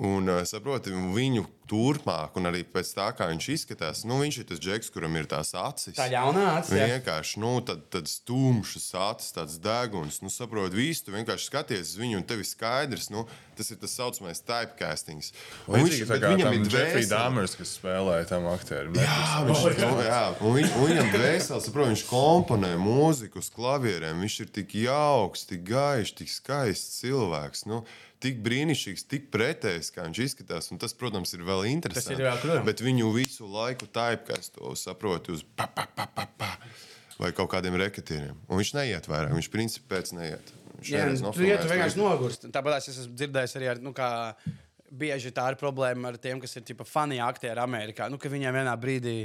[0.02, 4.48] Un uh, saproti, viņu turpmāk, un arī pēc tā, kā viņš izskatās, nu, viņš ir
[4.50, 5.94] tas džeks, kuram ir tās acis.
[5.96, 6.88] Tā jaunā acis, jā.
[6.96, 10.20] Vienkārši, nu, tad, tad stumšas acis, tāds deguns.
[10.26, 13.80] Nu, saproti, visu, tu vienkārši skaties uz viņu, un tev ir skaidrs, nu, tas ir
[13.80, 15.32] tas saucamais typecastings.
[15.70, 17.08] Un Līdzīgi tā bet kā ir Jeffrey.
[17.14, 18.98] Dāmers, kas spēlēja tam aktierim.
[18.98, 24.26] Jā, viņš, nu, jā, un viņ, viņam dvēseli, saprot, viņš komponē mūziku uz klavierēm.
[24.26, 27.68] Viņš ir tik jauks, tik gaišs, tik skaists cilvēks.
[27.70, 27.86] Nu,
[28.22, 30.70] Tik brīnišķīgs, tik pretējs, kā viņš izskatās.
[30.74, 32.20] Un tas, protams, ir vēl interesanti.
[32.20, 32.66] ir vēl krūti.
[32.68, 36.52] Bet viņu visu laiku taip, kā es to saprotu, uz pa, pa, pa, pa, pa,
[37.18, 38.38] vai kaut kādiem reketieriem.
[38.48, 39.34] Un viņš neiet vairāk.
[39.38, 40.54] Viņš principā pēc neiet.
[40.82, 42.46] Viņš Jā, tu, to vienkārši nogurst.
[42.54, 44.10] Tāpat es esmu dzirdējis arī, ar, nu, kā
[44.92, 48.10] bieži tā ir problēma ar tiem, kas ir tipa fani aktieri Amerikā.
[48.12, 49.16] Nu, ka viņiem vienā brīdī.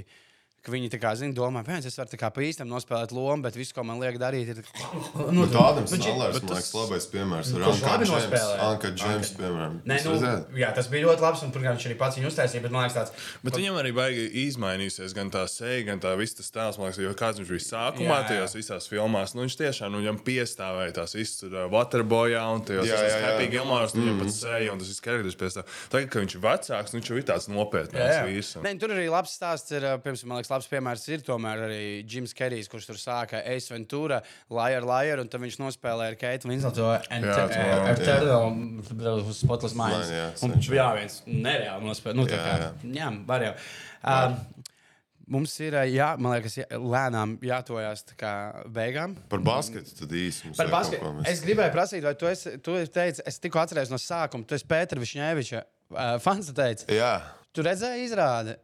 [0.67, 3.71] Ka Viņi tā kā zina, domā, ka es varu pa īstam nospēlēt lomu, bet viss,
[3.73, 4.62] ko man liek darīt, ir.
[5.31, 7.53] Nu, Tādam Bet šī- Smallers, bet man tas- liekas, labais piemērs.
[7.55, 8.11] Nu, kurš Anka Džems.
[8.17, 8.59] nospēlēja?
[8.67, 9.77] Anka Džems, piemēram.
[9.87, 12.71] Nē, nu, jā, tas bija ļoti labs, un pirmkārt viņš arī pats viņu uztaisīja, bet
[12.75, 13.11] man liekas, tāds.
[13.45, 16.79] Bet viņam arī baigi izmainīsies gan tā seja, gan tā viss tas tēls.
[16.79, 18.29] Man liekas, jo kāds viņš bija sākumā, Jā, jā.
[18.33, 22.91] tajās visās filmās, nu viņš tiešām nu, viņam piestāvēja tās visas uh, Waterboyā un tajos.
[22.91, 25.64] Happy Gilmāros, nu viņam pat seja un tas viss karakteris piestāv.
[25.91, 28.53] Tagad, kad viņš ir vecāks, nu viņš jau ir tāds nopietns vīrs.
[28.62, 29.85] Nē, tur arī labs stāsts ir.
[29.85, 33.73] uh, Piemēram, man liekas, labs piemērs ir tomēr arī Jims Kerijs, kurš tur sāka Ace
[33.75, 36.87] Ventura, Liar, Liar, un tad viņš nospēlēja ar Keitu Winsletu.
[36.91, 38.33] Ar tevi
[39.21, 40.45] uz Spotless Minds.
[40.47, 42.19] Un, jā, viens nereāli nospēlēja.
[42.19, 43.57] Nu, tā kā, jā, var jau.
[44.07, 44.41] Um,
[45.27, 48.05] Mums ir, jā, man liekas, jā, lēnām jātojās
[48.71, 49.17] beigām.
[49.27, 50.53] Par basketu tad īsi.
[50.55, 51.09] Par basketu.
[51.27, 54.69] Es gribēju prasīt, vai tu, esi, tu teici, es tikko atceros no sākuma, tu esi
[54.71, 56.53] Pēters Višņēviča uh, fans.
[56.55, 56.87] teici.
[56.95, 57.17] Jā.
[57.51, 58.55] Tu redzēji izrādi?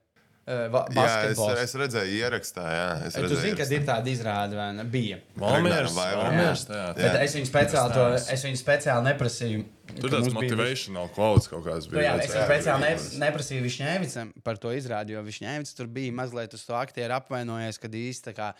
[0.43, 1.59] Uh, Jā, es, basketbols.
[1.62, 2.62] es redzēju, ierakstā.
[2.66, 3.76] Jā, es Tu redzēju, zini, ka ierakstā.
[3.78, 4.84] ir tāda izrāde, vai ne?
[4.90, 5.18] Bija.
[5.38, 6.80] Valmiers, Valmiers, jā.
[6.82, 6.97] jā.
[6.99, 9.61] Bet es viņu speciāli, to, es viņu speciāli neprasīju.
[10.01, 12.24] Tur tāds mums bija- motivational quotes kaut kāds Nu, jā, bija.
[12.26, 16.55] es Jā, viņu speciāli ne, neprasīju Višņēvicam par to izrādi, jo Višņēvics tur bija mazliet
[16.59, 18.51] uz to aktieru apvainojies, kad īsti tā kā.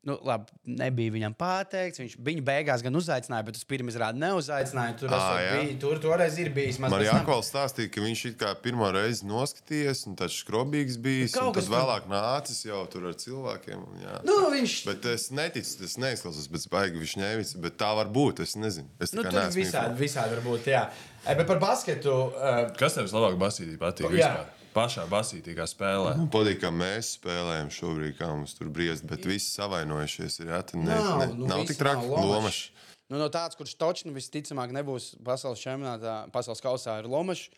[0.00, 2.00] Nu, labi, nebija viņam pateikts.
[2.00, 4.94] Viņš viņu beigās gan uzaicināja, bet uz pirmā izrādi neuzaicināja.
[4.96, 5.56] Tur, jā.
[5.58, 7.10] bija, tur toreiz ir bijis Man mazliet.
[7.10, 11.34] Jākols stāstīja, ka viņš it kā pirmo reizi noskatījies, un tāds skrobīgs bijis.
[11.36, 13.82] Kaut kas vēlāk nācis jau tur ar cilvēkiem.
[13.90, 14.14] un jā.
[14.24, 18.40] Nu, viņš Bet es neticu, tas neizklausās pēc baigi viņš nevic, bet tā var būt.
[18.46, 18.88] Es nezinu.
[18.96, 20.00] Es nu, tur visādi, informēts.
[20.00, 20.70] visādi var būt.
[20.72, 20.86] Jā.
[21.26, 22.16] E, Bet par basketu.
[22.32, 24.08] Uh, Kas tev vislabāk basītī patīk?
[24.16, 24.32] Jā.
[24.32, 24.59] Vispār?
[24.74, 26.14] Pašā basītī, kā spēlē.
[26.20, 30.38] Man patīk, kā mēs spēlējam šobrīd, kā mums tur briest, bet visi savainojušies.
[30.44, 32.06] Ir, tad ne, Nav, ne, nu, nav tik traki.
[32.06, 32.68] Lomašs.
[33.10, 37.50] Nu, no tāds, kurš točni visticamāk nebūs pasaules čempionātā, pasaules kausā, ir Lomačs.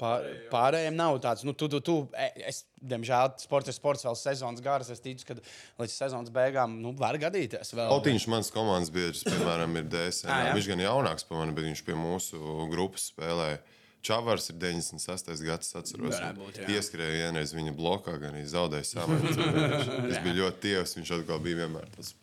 [0.00, 4.16] Pār, pārējiem nav tāds, nu, tu, tu, tu, e, es, diemžēl, sports ir sports, vēl
[4.16, 4.88] sezonas garas.
[4.90, 5.36] Es ticu, ka
[5.82, 7.92] līdz sezonas beigām, nu, var gadīties vēl.
[7.98, 9.90] Otiņš, mans komandas biedrs, piemēram, ir.
[9.92, 10.54] Ā, jā.
[10.56, 12.40] Viņš gan jaunāks par mani, bet viņš pie mūsu
[12.72, 13.60] grupas spēlēja.
[14.02, 15.28] Čavars ir 96.
[15.44, 16.16] gads, atceros.
[16.38, 16.68] Būt, jā.
[16.78, 19.18] Ieskrēja vienreiz viņa blokā, gan arī zaudēja savu.
[20.10, 22.14] Es biju ļoti tievs, viņš atkal bija vienmēr tas.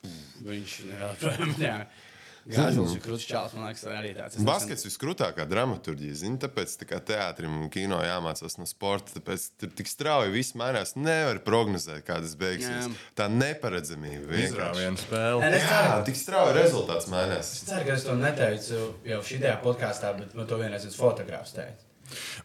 [0.48, 1.80] Viņš joprojām, jā.
[2.48, 3.28] Gāzels ir krūtis
[3.58, 4.38] man liekas, arī tāds.
[4.48, 6.16] Baskets ir skrūtākā dramaturgija.
[6.16, 9.18] Zini, tāpēc tā kā teātrim un kino jāmācās no sporta.
[9.18, 10.96] Tāpēc tur tik strauji viss mainās.
[10.96, 12.88] Nevar prognozēt, kādas beigsies.
[12.88, 12.94] Jā.
[13.20, 14.30] Tā neparedzamība.
[14.32, 14.48] vienkārši.
[14.54, 15.42] Izrāvienu spēle.
[15.44, 17.52] Ceru, Jā, tik strauji rezultāts mainās.
[17.58, 18.82] es ceru, ka es to neteicu
[19.12, 21.84] jau šajā podkāstā, bet man to vienreiz viens fotogrāfs teica.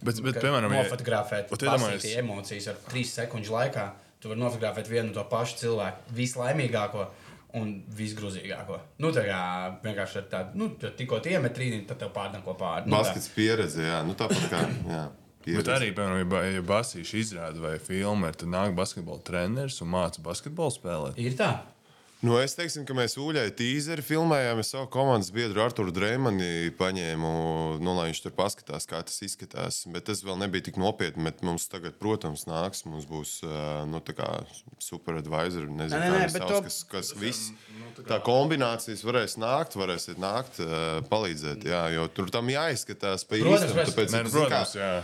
[0.03, 3.93] Bet, bet piemēram, nofotografēt Ot, iedomājies- emocijas ar trīs sekundžu laikā.
[4.23, 7.07] Tu vari nofotografēt vienu un to pašu cilvēku, vislaimīgāko.
[7.59, 8.79] Un visgrūzīgāko.
[9.03, 9.41] Nu, tā kā
[9.85, 12.87] vienkārši ar tādu, nu, tikko iemet trīni, tad tev pārnāk ko pāri.
[12.89, 13.03] Nu, tā.
[13.03, 14.63] Baskets pieredze, jā, nu tāpat kā.
[14.89, 15.03] Jā,
[15.43, 15.75] Bet pieredze.
[15.75, 20.71] arī, piemēram, ja ja Basīša izrāda vai filma, tad nāk basketbola treneris un māca basketbolu
[20.75, 21.19] spēlēt.
[21.19, 21.51] Ir tā.
[22.23, 24.61] Nu, es teiktu, ka mēs ūļai tīzeri filmējām.
[24.62, 27.31] Es savu komandas biedru Arthuru Dreimani paņēmu,
[27.83, 29.81] nu, lai viņš tur paskatās, kā tas izskatās.
[29.91, 31.25] Bet tas vēl nebija tik nopietni.
[31.27, 32.85] Bet mums tagad, protams, nāks.
[32.87, 33.33] Mums būs
[33.91, 34.29] nu, tā kā
[34.79, 37.51] superadvisor, nezinu, Nē, nē, kā sauc, to- kas, kas viss.
[38.07, 40.62] Tā kombinācijas varēs nākt, varēsiet nākt,
[41.11, 41.66] palīdzēt.
[41.66, 43.75] Jā, jo tur tam jāizskatās pa Protams, īstam.
[43.75, 43.95] protams.
[43.99, 44.95] Tāpēc, Nē, nu, zini kā, protams, jā.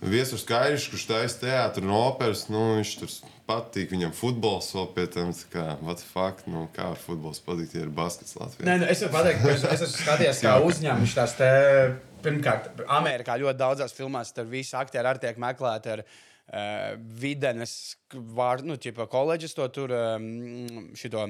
[0.00, 3.10] Viesurs Kairis, kurš taisa teātris un operas, nu, viņš tur
[3.50, 3.90] patīk.
[3.94, 7.84] Viņam futbols vēl pie tam, kā, what the fuck, nu, kā var futbols patikt, ja
[7.84, 8.68] ir baskets Latvijā.
[8.68, 11.50] Nē, nu, es varu pateikt, ka es, es esmu skatījies, kā uzņēmums tās te.
[12.20, 17.72] Pirmkārt, Amerikā ļoti daudzās filmās tur visi aktieri arī tiek meklēti ar uh, videnes
[18.12, 21.24] vārdu, nu, tipā koledžas to tur um, šito.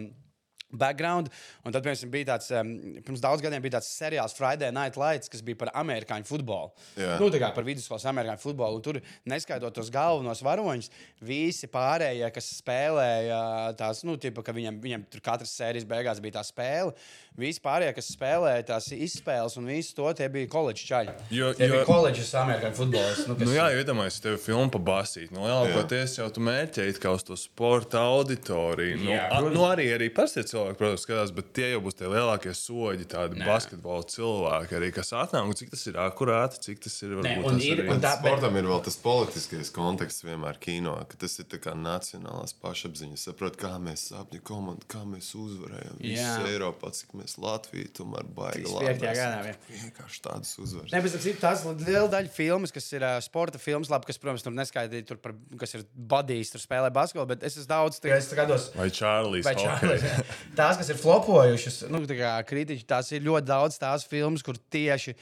[0.73, 1.31] Background.
[1.67, 2.71] Un tad, piemēram, bija tāds, um,
[3.07, 6.71] pirms daudz gadiem bija tāds seriāls Friday Night Lights, kas bija par amerikāņu futbolu.
[6.97, 7.17] Jā.
[7.21, 8.79] Nu, tā kā par vidusskolas amerikāņu futbolu.
[8.81, 9.01] Un tur,
[9.31, 10.91] neskaidrot tos galvenos varoņus,
[11.27, 13.41] visi pārējie, kas spēlēja
[13.79, 16.95] tās, nu, tipa, ka viņam, viņam tur katras sērijas beigās bija tā spēle.
[17.41, 21.15] Visi pārējie, kas spēlēja tās izspēles un visu to, tie bija koledžas čaļi.
[21.33, 23.29] Jo- tie jo- bija koledžas amerikāņu futbolisti.
[23.31, 25.31] Nu, kas, Nu, jā, iedomājieties, tev ir filma par basīti.
[25.33, 28.99] Nu, lielākoties jau tu mērķēji kā uz to sporta auditoriju.
[29.05, 32.07] Nu, Jā, a, nu, arī, arī parasti cilvēki, protams, skatās, bet tie jau būs tie
[32.11, 33.47] lielākie soļi, tādi Nē.
[33.49, 37.15] basketbola cilvēki, arī, kas atnāk un cik tas ir akurāti, cik tas ir.
[37.17, 40.59] Nē, varbūt un tas ir- arī- un tā- Sportam ir vēl tas politiskais konteksts vienmēr
[40.61, 43.25] kino, ka tas ir tā kā nacionālās pašapziņas.
[43.31, 45.97] Saprot, kā mēs sapņojam komandu, kā mēs uzvarējam.
[46.01, 46.37] Jā.
[46.37, 48.75] Visā Eiropā, cik mēs Latviju tomēr baigi 35.
[48.75, 49.57] labi gadā, esam.
[49.71, 50.93] Vienkārši tādas uzvaras.
[50.93, 54.19] Ne, bet tas ir tās liela daļa filmas, kas ir uh, sporta filmas, labi, kas,
[54.19, 58.01] protams, tur neskaidri, tur par, kas ir badījis, tur spēlē basketbolu, bet es esmu daudz,
[58.01, 58.71] tā, es skatos.
[58.77, 59.45] Vai Čārlis?
[59.45, 60.03] Vai Čārlis.
[60.57, 65.15] Tās, kas ir flopojušas, nu, tā kritiķi, tās ir ļoti daudz tās filmas, kur tieši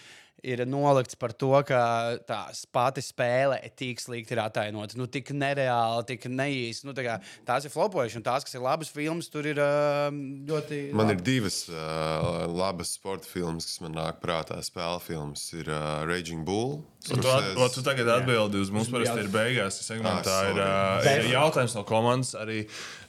[0.46, 1.80] ir nolikts par to, ka
[2.28, 2.40] tā
[2.74, 4.98] pati spēle ir tik slikti ir atainota.
[4.98, 6.86] Nu, tik nereāli, tik neīsi.
[6.88, 7.18] Nu, tā
[7.48, 10.08] tās ir flopojušas, un tās, kas ir labas filmas, tur ir uh,
[10.48, 10.82] ļoti.
[10.96, 11.26] Man ir labi.
[11.26, 14.60] divas uh, labas sporta filmas, kas man nāk prātā.
[14.64, 16.80] Spēļu filmas ir uh, Raging Bull.
[17.08, 19.78] Un tu, at, o, tu tagad atbildi uz mums, parasti ir beigās.
[19.86, 22.34] Segmentā Ah, ir, uh, ir jautājums no komandas.
[22.36, 22.64] Arī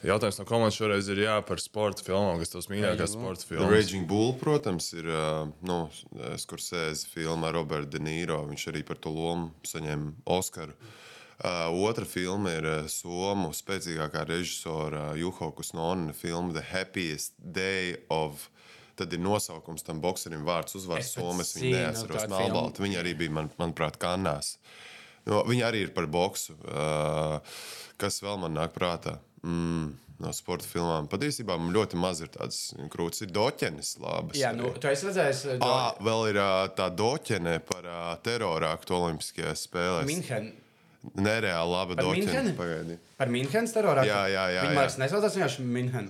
[0.06, 3.74] jautājums no komandas šoreiz ir jā, par sporta filmām, kas tavs mīļākās sporta filmas.
[3.74, 5.82] Raging Bull, protams, ir uh, nu,
[6.40, 8.39] Skursēza filma ar Robertu De Niro.
[8.47, 10.76] Viņš arī par to lomu saņēma Oskaru.
[11.39, 18.49] Uh, otra filma ir uh, Somu spēcīgākā režisora Juho Kusnona filma The Happiest Day of.
[18.99, 21.53] Tad ir nosaukums tam bokserim vārds uzvārds Somas.
[21.55, 22.84] Viņa neatceros tādu Melbalta.
[22.84, 24.57] Viņa arī bija, man, manuprāt, Kannās.
[25.30, 26.57] No, viņa arī ir par boksu.
[26.67, 27.39] Uh,
[27.99, 29.15] kas vēl man nāk prātā?
[29.39, 31.07] Mm, no sporta filmām.
[31.11, 32.59] Patiesībā man ļoti maz ir tādas
[32.91, 33.24] krūtis.
[33.26, 34.39] Ir doķenes labas.
[34.39, 36.41] Jā, nu, tu esi redzējis, uh, À, vēl ir
[36.78, 37.88] tā doķene par
[38.26, 40.09] terora aktu Olimpiskajās spēlēs.
[40.09, 40.51] Minhen.
[41.15, 42.55] Nereāli laba doķene.
[42.57, 42.97] Pagaidi.
[43.20, 44.03] Par Minhenes terorā.
[44.07, 46.09] Jā, jā, jā, Viņa liekas, nesaucās vienkārši Minhen.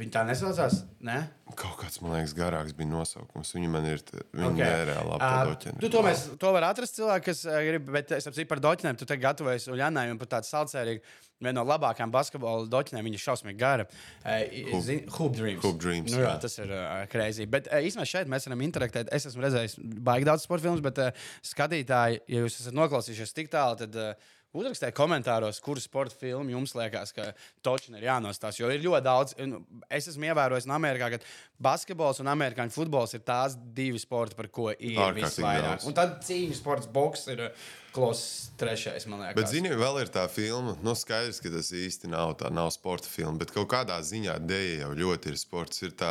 [0.00, 0.80] Viņa tā nesaucās.
[1.04, 1.18] Nē,
[1.58, 3.50] Kaut kāds, man liekas, garāks bija nosaukums.
[3.56, 4.60] Viņa man ir viņa Ok.
[4.60, 4.92] okay.
[5.08, 5.80] laba Ā, doķene.
[5.82, 8.98] Tu to, mēs, to var atrast cilvēki, kas uh, grib, bet es saprotu par doķinēm.
[9.00, 11.02] Tu te gatavojies Uljānai un par tādu salcērīgu.
[11.40, 13.86] Viena no labākajām basketbola doķinēm, viņa ir šausmīgi gara.
[14.22, 14.72] Uh,
[15.18, 15.62] Hoop Dreams.
[15.64, 16.34] Hoop Dreams, Nu, jā, jā.
[16.46, 17.48] tas ir uh, krēsli.
[17.50, 19.12] Bet uh, īstenībā šeit mēs varam interaktēt.
[19.16, 23.50] Es esmu redzējis baigi daudz sporta filmas, bet uh, skatītāji, ja jūs esat noklausījušies tik
[23.52, 27.30] tālu, tad uh, uzrakstiet komentāros, kuru sporta filmu jums liekas, ka
[27.64, 28.62] točina ir jānostāsta.
[28.62, 29.36] Jo ir ļoti daudz.
[29.42, 29.58] un
[29.90, 31.20] Es esmu ievērojis no Amerikā, ka
[31.62, 35.68] basketbols un amerikāņu futbols ir tās divi sporti, par ko ir Ārkārtīgi visvairāk.
[35.68, 35.86] daudz.
[35.86, 37.46] Un tad cīņu sports, boks ir
[37.94, 39.36] klauss trešais, man liekas.
[39.38, 43.08] Bet, zini, vēl ir tā filma, nu, skaidrs, ka tas īsti nav tā, nav sporta
[43.08, 45.80] filma, bet kaut kādā ziņā dēļ jau ļoti ir sports.
[45.86, 46.10] Ir tā,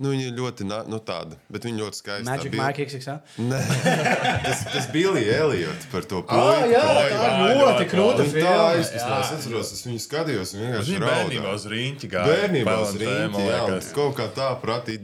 [0.00, 2.26] nu, viņa ir ļoti, na- nu, tāda, bet viņa ļoti skaista.
[2.30, 3.18] Magic Mike XXL.
[3.50, 3.60] Nē,
[4.46, 6.70] tas, tas bija Elliot par to Ah, puiku.
[6.72, 8.68] jā, Vai- tā ir ļoti krūta Viņa tā filma.
[8.74, 11.54] aizkustināja, es atceros, es viņu skatījos un vienkārši Viņa bērnībā raudāju.
[11.60, 12.30] uz rīņķa gāja.
[12.34, 13.60] Bērnībā uz rīņķi, jā,
[13.96, 14.96] kaut kā tā prati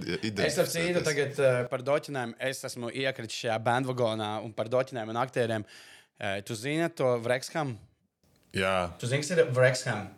[0.47, 2.35] Es ar cīņu tagad uh, par doķinēm.
[2.41, 5.64] Es esmu iekritis šajā bandvagonā un par doķinēm un aktieriem.
[5.66, 5.95] Uh,
[6.45, 7.77] tu zini to Vrexham?
[8.57, 10.09] Jā, Tu zini, kas ir Vrexham?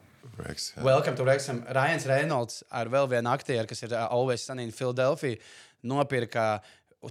[0.79, 1.65] Welcome to Vrexham.
[1.67, 5.41] Ryans Reynolds ar vēl vienu aktieru, kas ir uh, Always Sunny in Philadelphia,
[5.83, 6.61] nopirka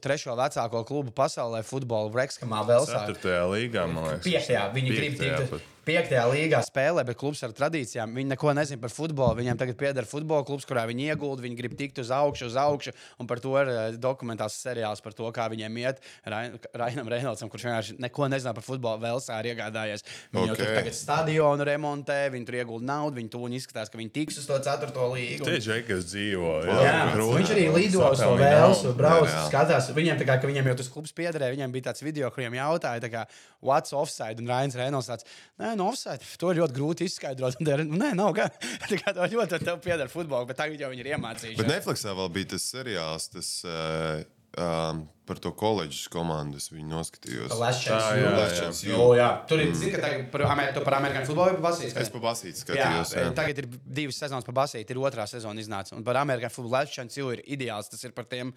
[0.04, 3.04] trešo vecāko klubu pasaulē futbolu Vrexhamā Velsā.
[3.04, 4.24] ceturtajā līgā, man liekas.
[4.28, 4.64] Piektajā.
[4.76, 5.74] Viņi grib Piektajā tikt.
[5.88, 8.12] Piektajā līgā spēlē, bet klubs ar tradīcijām.
[8.18, 9.38] Viņi neko nezina par futbolu.
[9.40, 12.92] Viņiem tagad pieder futbola klubs, kurā viņi iegulda, viņi grib tikt uz augšu, uz augšu.
[13.24, 16.02] Un par to ir eh, dokumentāls seriāls par to, kā viņiem iet.
[16.28, 20.04] Rain- Rainam Reinoldsam, kurš vienkārši neko nezina par futbolu, Velsā ir iegādājies.
[20.36, 20.76] Viņi jau tur Ok.
[20.82, 24.60] tagad stadionu remontē, viņi tur iegulda naudu, viņi tuvu izskatās, ka viņi tiks uz to
[24.68, 25.46] ceturto līgu.
[25.48, 26.52] Tie džeki, kas dzīvo.
[26.68, 27.38] Jā, grūti.
[27.40, 29.88] viņš arī lido uz to vēlsu, brauc, skatās.
[29.96, 33.10] Viņiem, kā, ka viņiem jau tas klubs piederēja, viņiem bija tāds video, kuriem jautāja, tā
[33.14, 33.24] kā,
[33.64, 34.42] what's offside?
[34.44, 35.24] Un Rains Reynolds tāds,
[35.62, 37.60] nē, no offside, to ir ļoti grūti izskaidrot.
[37.64, 38.54] Nē, nav gan.
[38.90, 41.62] Tā kā to ļoti tev pieder futbolu, bet tagad jau viņi ir iemācījušies.
[41.62, 44.26] Bet Netflixā vēl bija tas seriāls, tas uh,
[44.62, 46.58] um, par to koledžas komandu.
[46.62, 47.52] Es viņu noskatījos.
[47.60, 48.24] Last Tā, Chance jā, U.
[48.24, 48.32] jā.
[48.38, 48.98] Last Chance U.
[49.04, 49.28] O, jā.
[49.50, 51.94] Tur ir, zini, ka tagad par, Amer par amerikāņu futbolu vai par basīti?
[52.02, 53.14] Es pa basīti Jā, skatījos.
[53.18, 53.68] Jā, tagad ir
[54.00, 55.96] divas sezonas par basīti, ir otrā sezona iznāca.
[55.98, 57.92] Un par amerikāņu futbolu Latvijas jau ir ideāls.
[57.92, 58.54] Tas ir par tiem,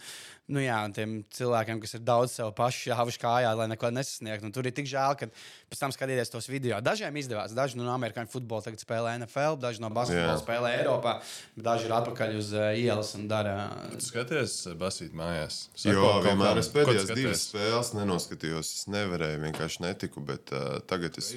[0.54, 4.46] nu jā, tiem cilvēkiem, kas ir daudz sev paši šāvuši kājā, lai neko nesasniegtu.
[4.48, 5.28] Un Tur ir tik žēl, ka
[5.70, 6.78] pēc tam skatīties tos video.
[6.84, 10.40] Dažiem izdevās, daži no amerikāņu futbola tagad spēlē NFL, daži no basketbola Jā.
[10.42, 11.16] spēlē Eiropā,
[11.56, 13.54] bet daži ir atpakaļ uz uh, ielas un dara.
[14.02, 15.62] Skaties, basīt mājās.
[15.80, 16.59] Jo, Sako, kaut vienmēr.
[16.60, 18.72] Es pēdējās divas spēles nenoskatījos.
[18.78, 20.22] Es nevarēju, vienkārši netiku.
[20.24, 21.32] Bet uh, tagad es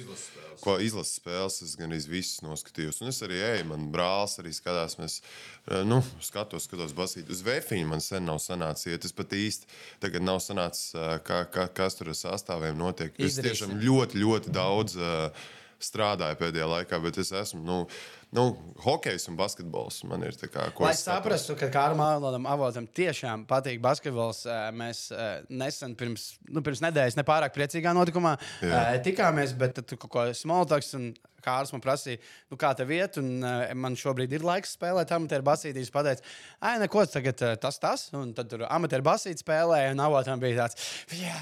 [0.62, 3.00] ko izlases spēles, es gan visas noskatījos.
[3.02, 4.98] Un es arī eju, man brālis arī skatās.
[5.00, 5.18] Mēs,
[5.66, 7.32] uh, nu, skatos, skatos basīt.
[7.32, 9.08] Uz vēfiņu man sen nav sanācis iet.
[9.08, 9.68] Es pat īsti
[10.04, 13.14] tagad nav sanācis, uh, kā, kā, kas tur ar sastāviem notiek.
[13.18, 14.98] Es tiešām ļoti, ļoti daudz.
[15.00, 15.52] Uh,
[15.84, 17.78] Strādāju pēdējā laikā, bet es esmu nu,
[18.34, 18.46] nu,
[18.84, 20.00] hokejs un basketbols.
[20.10, 24.44] Man ir tā kā, ko Lai es saprastu, ka Kāram Avotam, tiešām patīk basketbols,
[24.76, 25.06] mēs
[25.48, 28.82] nesen pirms, nu, pirms nedēļas nepārāk priecīgā notikumā Jā.
[29.04, 31.12] tikāmies, bet tad tu kaut ko smoltoks un
[31.44, 35.44] Kārs man prasīja, nu, kā tev iet, un uh, man šobrīd ir laiks spēlēt amatieru
[35.44, 35.92] basītīs.
[35.92, 36.24] Pateicu,
[36.64, 40.64] ai, neko, tagad uh, tas, tas, un tad tur amatieru basīti spēlēja, un avotam bija
[40.64, 40.80] tāds,
[41.12, 41.34] jā,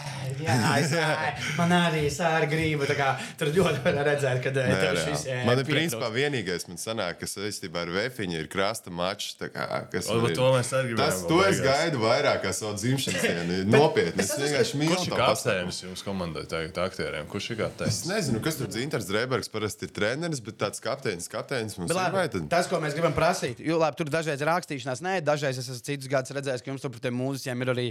[0.42, 2.04] jā, es, ai, man arī
[2.50, 6.66] gribu, tā kā tur ļoti var redzēt, ka uh, šis eh, man ir principā vienīgais,
[6.70, 9.36] man sanāk, kas saistībā ar Vēfiņu ir krasta mačs.
[9.40, 12.74] Kā, kas O, ir- to mēs arī gribējām Tas, to es gaidu vairāk kā savu
[12.80, 13.58] dzimšanas dienu.
[13.76, 14.22] Nopietni.
[14.24, 17.26] Es vienkārši mīlu Kurš ir kapteinis jums komandai, tagad aktieriem?
[17.32, 18.00] Kurš ir kapteinis?
[18.02, 21.96] Es nezinu, kas tur Zintars Drebergs parasti ir treneris, bet tāds kapteinis, kapteinis mums Bet
[21.96, 22.02] ir.
[22.02, 22.48] labi, Vai tad?
[22.52, 25.86] tas, ko mēs gribam prasīt, jo labi, tur dažreiz ir rakstīšanās, nē, dažreiz es esmu
[25.86, 27.86] citus gadus redzējis, ka jums tur par tiem mūziķiem ir arī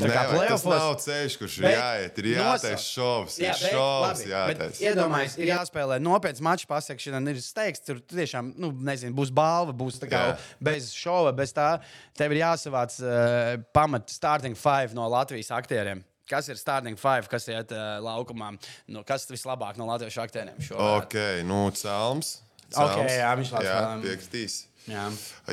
[0.00, 2.18] vai tas nav ceļš, kurš ir jāiet.
[2.20, 4.82] Ir jātaisa šovs, Jā, ir bet šovs, labi, bet jātaisa.
[4.90, 7.84] Iedomājieties, ir jāspēlē nopietns mačs, pasekšana, ir steigts.
[7.86, 10.36] Tur tiešām, nu, nezinu, būs balva, būs tā kā Jā.
[10.60, 11.80] bez šova, bez tā.
[12.16, 16.04] Tev ir jāsavāc uh, pamat starting five no Latvijas aktieriem.
[16.30, 18.52] Kas ir starting five, kas iet uh, laukumā?
[18.86, 21.04] Nu, kas vislabāk no latviešu aktieriem šobrīd?
[21.04, 21.16] Ok,
[21.48, 22.36] nu, Cēlms.
[22.70, 24.02] Ok, jā, viņš labs Jā, spēlē.
[24.04, 24.58] piekritīs.
[24.86, 25.08] Jā.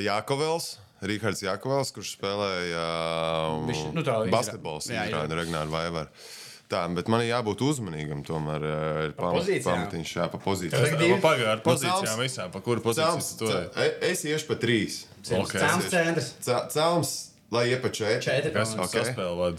[0.05, 0.75] Jākovels.
[1.01, 2.83] Rihards Jakovels, kurš spēlēja
[3.67, 6.09] Viņš, nu, tā izrā- basketbolu, jā, izrāda Regnāru Vaivaru.
[6.67, 8.25] Tā, bet man ir jābūt uzmanīgam.
[8.27, 8.63] Tomēr
[9.05, 9.63] ir pozīcijām?
[9.87, 11.21] pamatiņš, jā, pa pozīcijām.
[11.23, 15.05] Pagaidā ar Nu, pozīcijām visām, pa kuru pozīciju tu ce- e- es iešu pa trīs.
[15.31, 15.53] Ok.
[15.55, 16.33] Cēlons centrs.
[16.43, 17.13] Cē- Cēlms,
[17.55, 18.19] lai iet pa četri.
[18.21, 18.51] Četri.
[18.51, 18.83] Kas domāju.
[18.83, 18.99] jums Ok.
[19.07, 19.57] saspēlē vadu?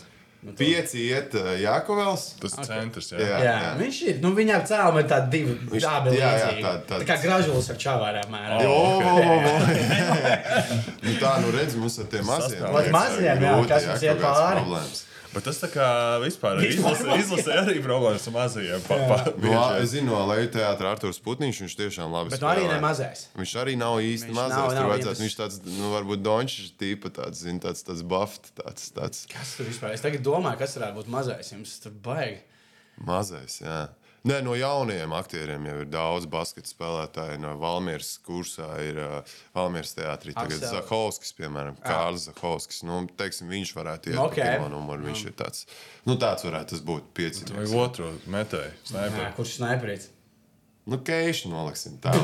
[0.54, 2.26] Pieci iet eh, Jākovels.
[2.38, 3.18] Tas ir centrs, jā.
[3.18, 3.38] Jā.
[3.42, 4.20] Jā, viņš ir.
[4.22, 7.76] Nu, viņam cēlā ir tādi divi dabi jā, jā, tād- tād- Tā kā gražulis ar
[7.76, 8.60] čavārā mērā.
[8.62, 9.54] Jo, vo, vo, vo.
[11.02, 12.62] nu, tā, nu redz, mums ar tiem maziem.
[12.92, 15.04] Maziem, jā, kas mums iet pāri.
[15.34, 15.86] Bet tas tā kā
[16.22, 18.80] vispār izlasē arī problēmas ar mazajiem.
[18.88, 19.52] Pa, Nu,
[19.82, 22.72] es zinu, no Leju teātra Arthurs Putniņš, viņš tiešām labi Bet nu arī spēlē.
[22.72, 23.26] ne mazais.
[23.36, 24.54] Viņš arī nav īsti Viņš mazs.
[24.56, 25.22] nav- nav vajadzētu.
[25.26, 29.68] Viņš tāds, nu, varbūt Dončs tīpa tāds, zina, tāds, tāds buft, tāds, tāds Kas tur
[29.68, 29.92] vispār?
[29.98, 31.52] Es tagad domāju, kas varētu būt mazais.
[31.52, 32.40] Jums tur baigi.
[33.04, 33.60] mazais.
[33.62, 33.88] Jā.
[34.26, 37.38] Nē, no jaunajiem aktieriem jau ir daudz basketbola spēlētāju.
[37.42, 40.34] No Valmieras kursā ir uh, Valmieras teātrī.
[40.34, 40.74] Tagad Aksel.
[40.74, 42.82] Zahovskis, piemēram, Kārlis Zahovskis.
[42.88, 44.32] Nu, teiksim, viņš varētu iet Ok.
[44.32, 44.56] okay.
[44.56, 45.06] pirmo numuru.
[45.08, 45.64] Viņš ir tāds,
[46.08, 47.10] nu, tāds varētu tas būt.
[47.14, 47.46] Pieci.
[47.54, 48.74] Vai otru metēju?
[48.74, 49.30] Jā, Snaiperu.
[49.38, 50.10] kurš sniperīts?
[50.88, 52.14] Nu, keišu noliksim tā.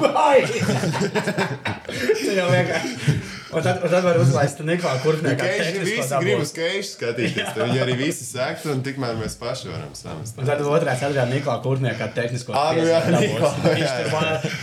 [1.84, 3.33] Tas jau vienkārši.
[3.54, 5.48] Un tad, un tad var uzlaist Niklā kurpniekā.
[5.48, 7.50] Keiši visi grib uz keišu skatīties.
[7.54, 10.38] tad Viņi arī visi sektu, un tikmēr mēs paši varam samest.
[10.40, 12.86] Un tad otrā ceturtajā Niklā kurpniekā tehnisko Ā, nu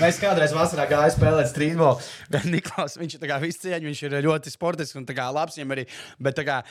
[0.01, 2.01] Mēs kādreiz vasarā gājām spēlēt streetball.
[2.33, 5.29] Bet Niklaus, viņš ir tā kā viss cieņš, viņš ir ļoti sportisks un tā kā
[5.33, 5.87] labs viņam arī.
[6.19, 6.61] Bet tā kā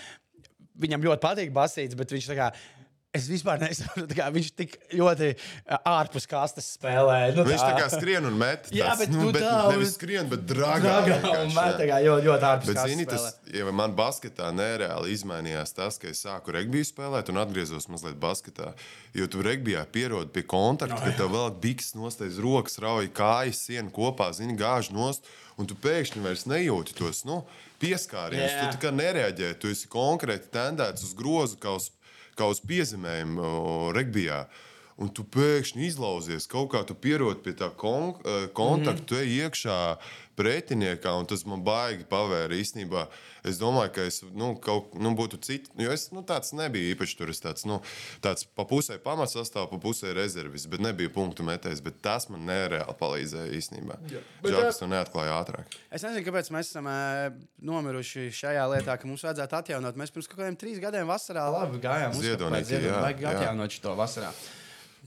[0.80, 2.52] viņam ļoti patīk basīts, bet viņš tā kā.
[3.10, 5.32] Es vispār nesaprotu, kā viņš tik ļoti
[5.90, 7.32] ārpus kastes spēlē.
[7.34, 8.68] Nu, Viņš tā kā skrien un met.
[8.70, 10.44] Jā, tāds, bet nu, nu bet tā, nevis skrien, bet.
[10.46, 11.56] Dragā vienkārši, un jā.
[11.56, 13.32] met tā kā ļoti, ļoti ārpus Bet, kastes zini, spēlē.
[13.34, 18.14] tas, ja man basketā nereāli izmainījās tas, ka es sāku regbiju spēlēt un atgriezos mazliet
[18.22, 18.70] basketā.
[19.18, 23.64] Jo tu regbijā pierodi pie kontakta, No, ka tev vēl biks nostājas rokas, rauj kājas,
[23.66, 25.26] sienu kopā, zini, gāž nost,
[25.58, 27.42] un tu pēkšņi vairs nejūti tos nu,
[27.82, 28.54] pieskārienus.
[28.54, 28.68] Jā.
[28.70, 31.90] Tu tā kā nereaģē, tu esi konkrēti tendēts uz grozu kā uz,
[32.40, 34.44] kā uz piezemējumu o, regbijā.
[35.00, 39.16] Un tu pēkšņi izlauzies, kaut kā tu pierodi pie tā kon eh, kontakta, mm tu
[39.20, 39.78] ej iekšā
[40.40, 43.06] pretiniekā, un tas man baigi pavēra īstenībā.
[43.46, 47.16] Es domāju, ka es nu, kaut nu, būtu cits, jo es nu, tāds nebiju īpaši
[47.16, 47.32] tur.
[47.32, 47.78] Es tāds, nu,
[48.24, 51.80] tāds pa pusē pamatsastāvs, pa pusē rezervis, bet nebija punktu metējis.
[51.84, 53.98] Bet tas man nereāli palīdzēja īstenībā.
[54.10, 55.80] Žēl, ka es to neatklāju ātrāk.
[55.88, 56.90] Es nezinu, kāpēc mēs esam
[57.70, 60.00] nomiruši šajā lietā, ka mums vajadzētu atjaunot.
[60.00, 63.36] Mēs pirms kaut kādiem trīs gadiem vasarā labi gājām uz Ziedonītī, jā, Vajag jā.
[63.36, 64.34] atjaunot šo vasarā.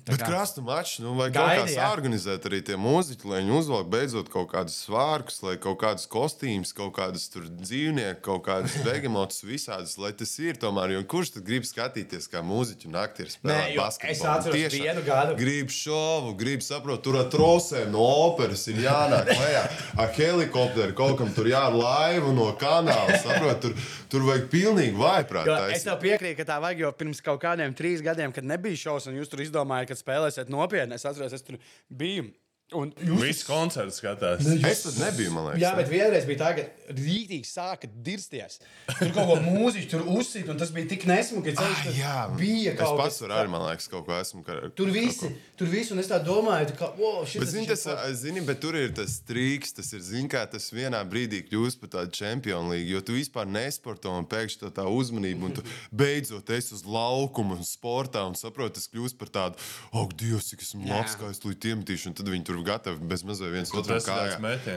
[0.03, 1.85] Bet krasta mačs, nu, vai Gaidi, kaut kā jā.
[1.95, 6.73] organizēt arī tie mūziķi, lai viņi uzvelk beidzot kaut kādus svārkus, lai kaut kādas kostīmas,
[6.75, 10.97] kaut kādas tur dzīvnieki, kaut kādas vegemotus, visādas, lai tas ir tomēr.
[10.97, 14.11] Jo kurš tad grib skatīties, kā mūziķi Nē, spēlēt jo basketbolu?
[14.11, 15.37] es atceros Tiešām vienu gadu.
[15.39, 19.63] Grib šovu, grib saprast, tur ar trosēm no operas ir jānāk lejā,
[20.03, 23.79] ar helikopteru kaut kam tur jār laivu no kanāla, saprot, tur,
[24.11, 25.47] tur vajag pilnīgi vaiprāt.
[25.71, 29.07] Es tev piekrītu, ka tā vajag jau pirms kaut kādiem trīs gadiem, kad nebija šovs,
[29.07, 30.97] un jūs tur izdomājāt, ka spēlēsiet nopietni.
[30.97, 32.31] Es atceros, es tur biju.
[32.73, 34.45] Un jūs Viss koncerts skatās.
[34.65, 35.61] Es tad nebiju, man liekas.
[35.61, 38.59] Jā, bet vienreiz bija tā, ka rītīgi sāka dirsties.
[38.97, 42.73] Tur kaut ko mūziķu tur uzsīt, un tas bija tik nesmuki, Ah, tur jā, bija
[42.73, 43.21] es kaut pats kas.
[43.23, 44.41] tur arī, man liekas, kaut ko esmu.
[44.47, 47.85] Ka, Tur visi, tur visi, un es tā domāju, ka, wow, šis Bet, zini, tas,
[48.19, 51.93] zini, bet tur ir tas trīks, tas ir, zini, kā tas vienā brīdī kļūst par
[51.97, 55.65] tādu čempionu līgu, jo tu vispār nesporto un pēkšņi tā, tā uzmanība, un tu
[56.01, 59.61] beidzot esi uz laukuma un sportā un saproti, tas kļūst par tādu,
[59.93, 63.25] ak, Dievs, cik esmu labs, kā es līdz iemetīšu, un tad viņi tur gatavi bez
[63.27, 63.73] mazliet viens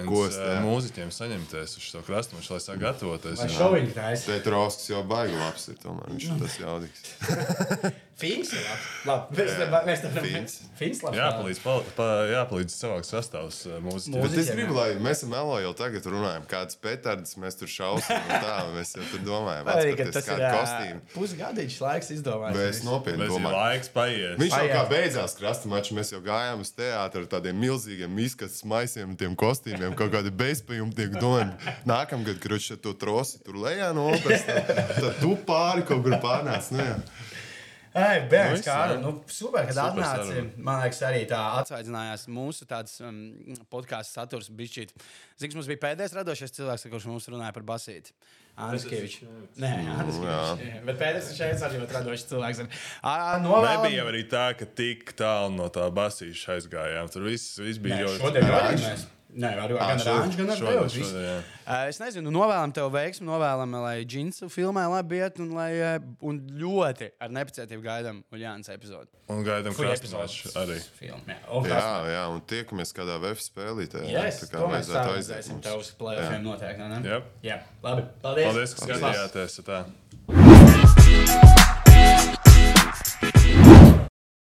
[0.09, 0.62] Kost, eh, jā.
[0.64, 3.39] mūziķiem saņemties uz šo krastumu, lai sāk gatavoties.
[3.43, 4.32] Vai šoviņš taisa?
[4.32, 8.03] Pēterovskis jau baigi labs ir, tomēr viņš ir tas jaudīgs.
[8.17, 8.85] Fins ir labs.
[9.05, 9.81] Labi, mēs, ja.
[9.85, 10.14] mēs tam
[11.05, 11.19] labs.
[11.19, 14.23] Jāpalīdz, pal, pa, jāpalīdz savākt sastāvs mūziķiem.
[14.25, 18.17] Bet es gribu, lai mēs ar Melo jau tagad runājam, kādas petardas mēs tur šausim.
[18.17, 21.03] un Tā mēs jau tur domājam, Arī, tas ir kostīmu.
[21.12, 22.11] pusgadīgs laiks
[22.89, 23.59] nopietni Mēs jau domāju.
[23.59, 24.41] laiks paiet.
[24.41, 24.75] Viņš jau Paiet.
[24.79, 29.21] kā beidzās krasta mačs, mēs jau gājām uz teātru ar tādiem milzīgiem izskates maisiem un
[29.21, 31.21] tiem kostīmiem, kaut kādi bezpajumtnieki.
[31.21, 31.53] Domājam,
[31.85, 36.17] nākamgad, kad viņš to trosi tur lejā no operas, tad, tad tu pāri kaut kur
[36.25, 36.73] pārnāc.
[36.73, 36.97] Nu, jā.
[37.97, 38.86] Ei, Nu, bērns, viss, kā jā.
[38.92, 40.30] ar nu, super, kad Super atnāci.
[40.30, 40.64] saruna.
[40.68, 43.20] Man liekas, arī tā atsvaidzinājās mūsu tāds um,
[43.72, 44.51] podkāstu saturs.
[44.53, 48.12] Kas mums bija pēdējais radošais cilvēks, kurš mums runāja par basīti.
[48.57, 49.18] Andris Kevičs.
[49.61, 50.62] Nē, Andris Kevičs.
[50.88, 52.62] Bet pēdējais šeit arī ļoti radošs cilvēks.
[53.05, 57.11] Ā, novēlam- Nebija arī tā, ka tik tālu no tā basīša aizgājām.
[57.12, 59.05] Tur viss, viss bija ļoti šodien jau Rāņš?
[59.37, 60.61] Nē, ar, gan ar Rāņu, gan ar
[61.20, 61.34] jā.
[61.66, 65.72] Uh, Es nezinu, novēlam tev veiksmi, novēlam, lai džinsu filmē labi iet, un, lai,
[66.24, 69.11] un ļoti ar nepacietību gaidām Uljānas epizodi.
[69.32, 70.78] Un gaidām krastmaču arī.
[70.97, 71.84] Filmu, jā, un Jā,
[72.14, 74.07] jā, un tiekamies kādā VF spēlītē.
[74.09, 74.89] jā, Yes, tā kā to mēs
[75.68, 76.91] tev uz plēsoņiem noteikti.
[77.12, 77.30] Jep.
[77.45, 78.09] Jā, labi.
[78.24, 78.51] Paldies.
[78.51, 79.61] Paldies, ka skatījāties.
[79.68, 81.64] Tā.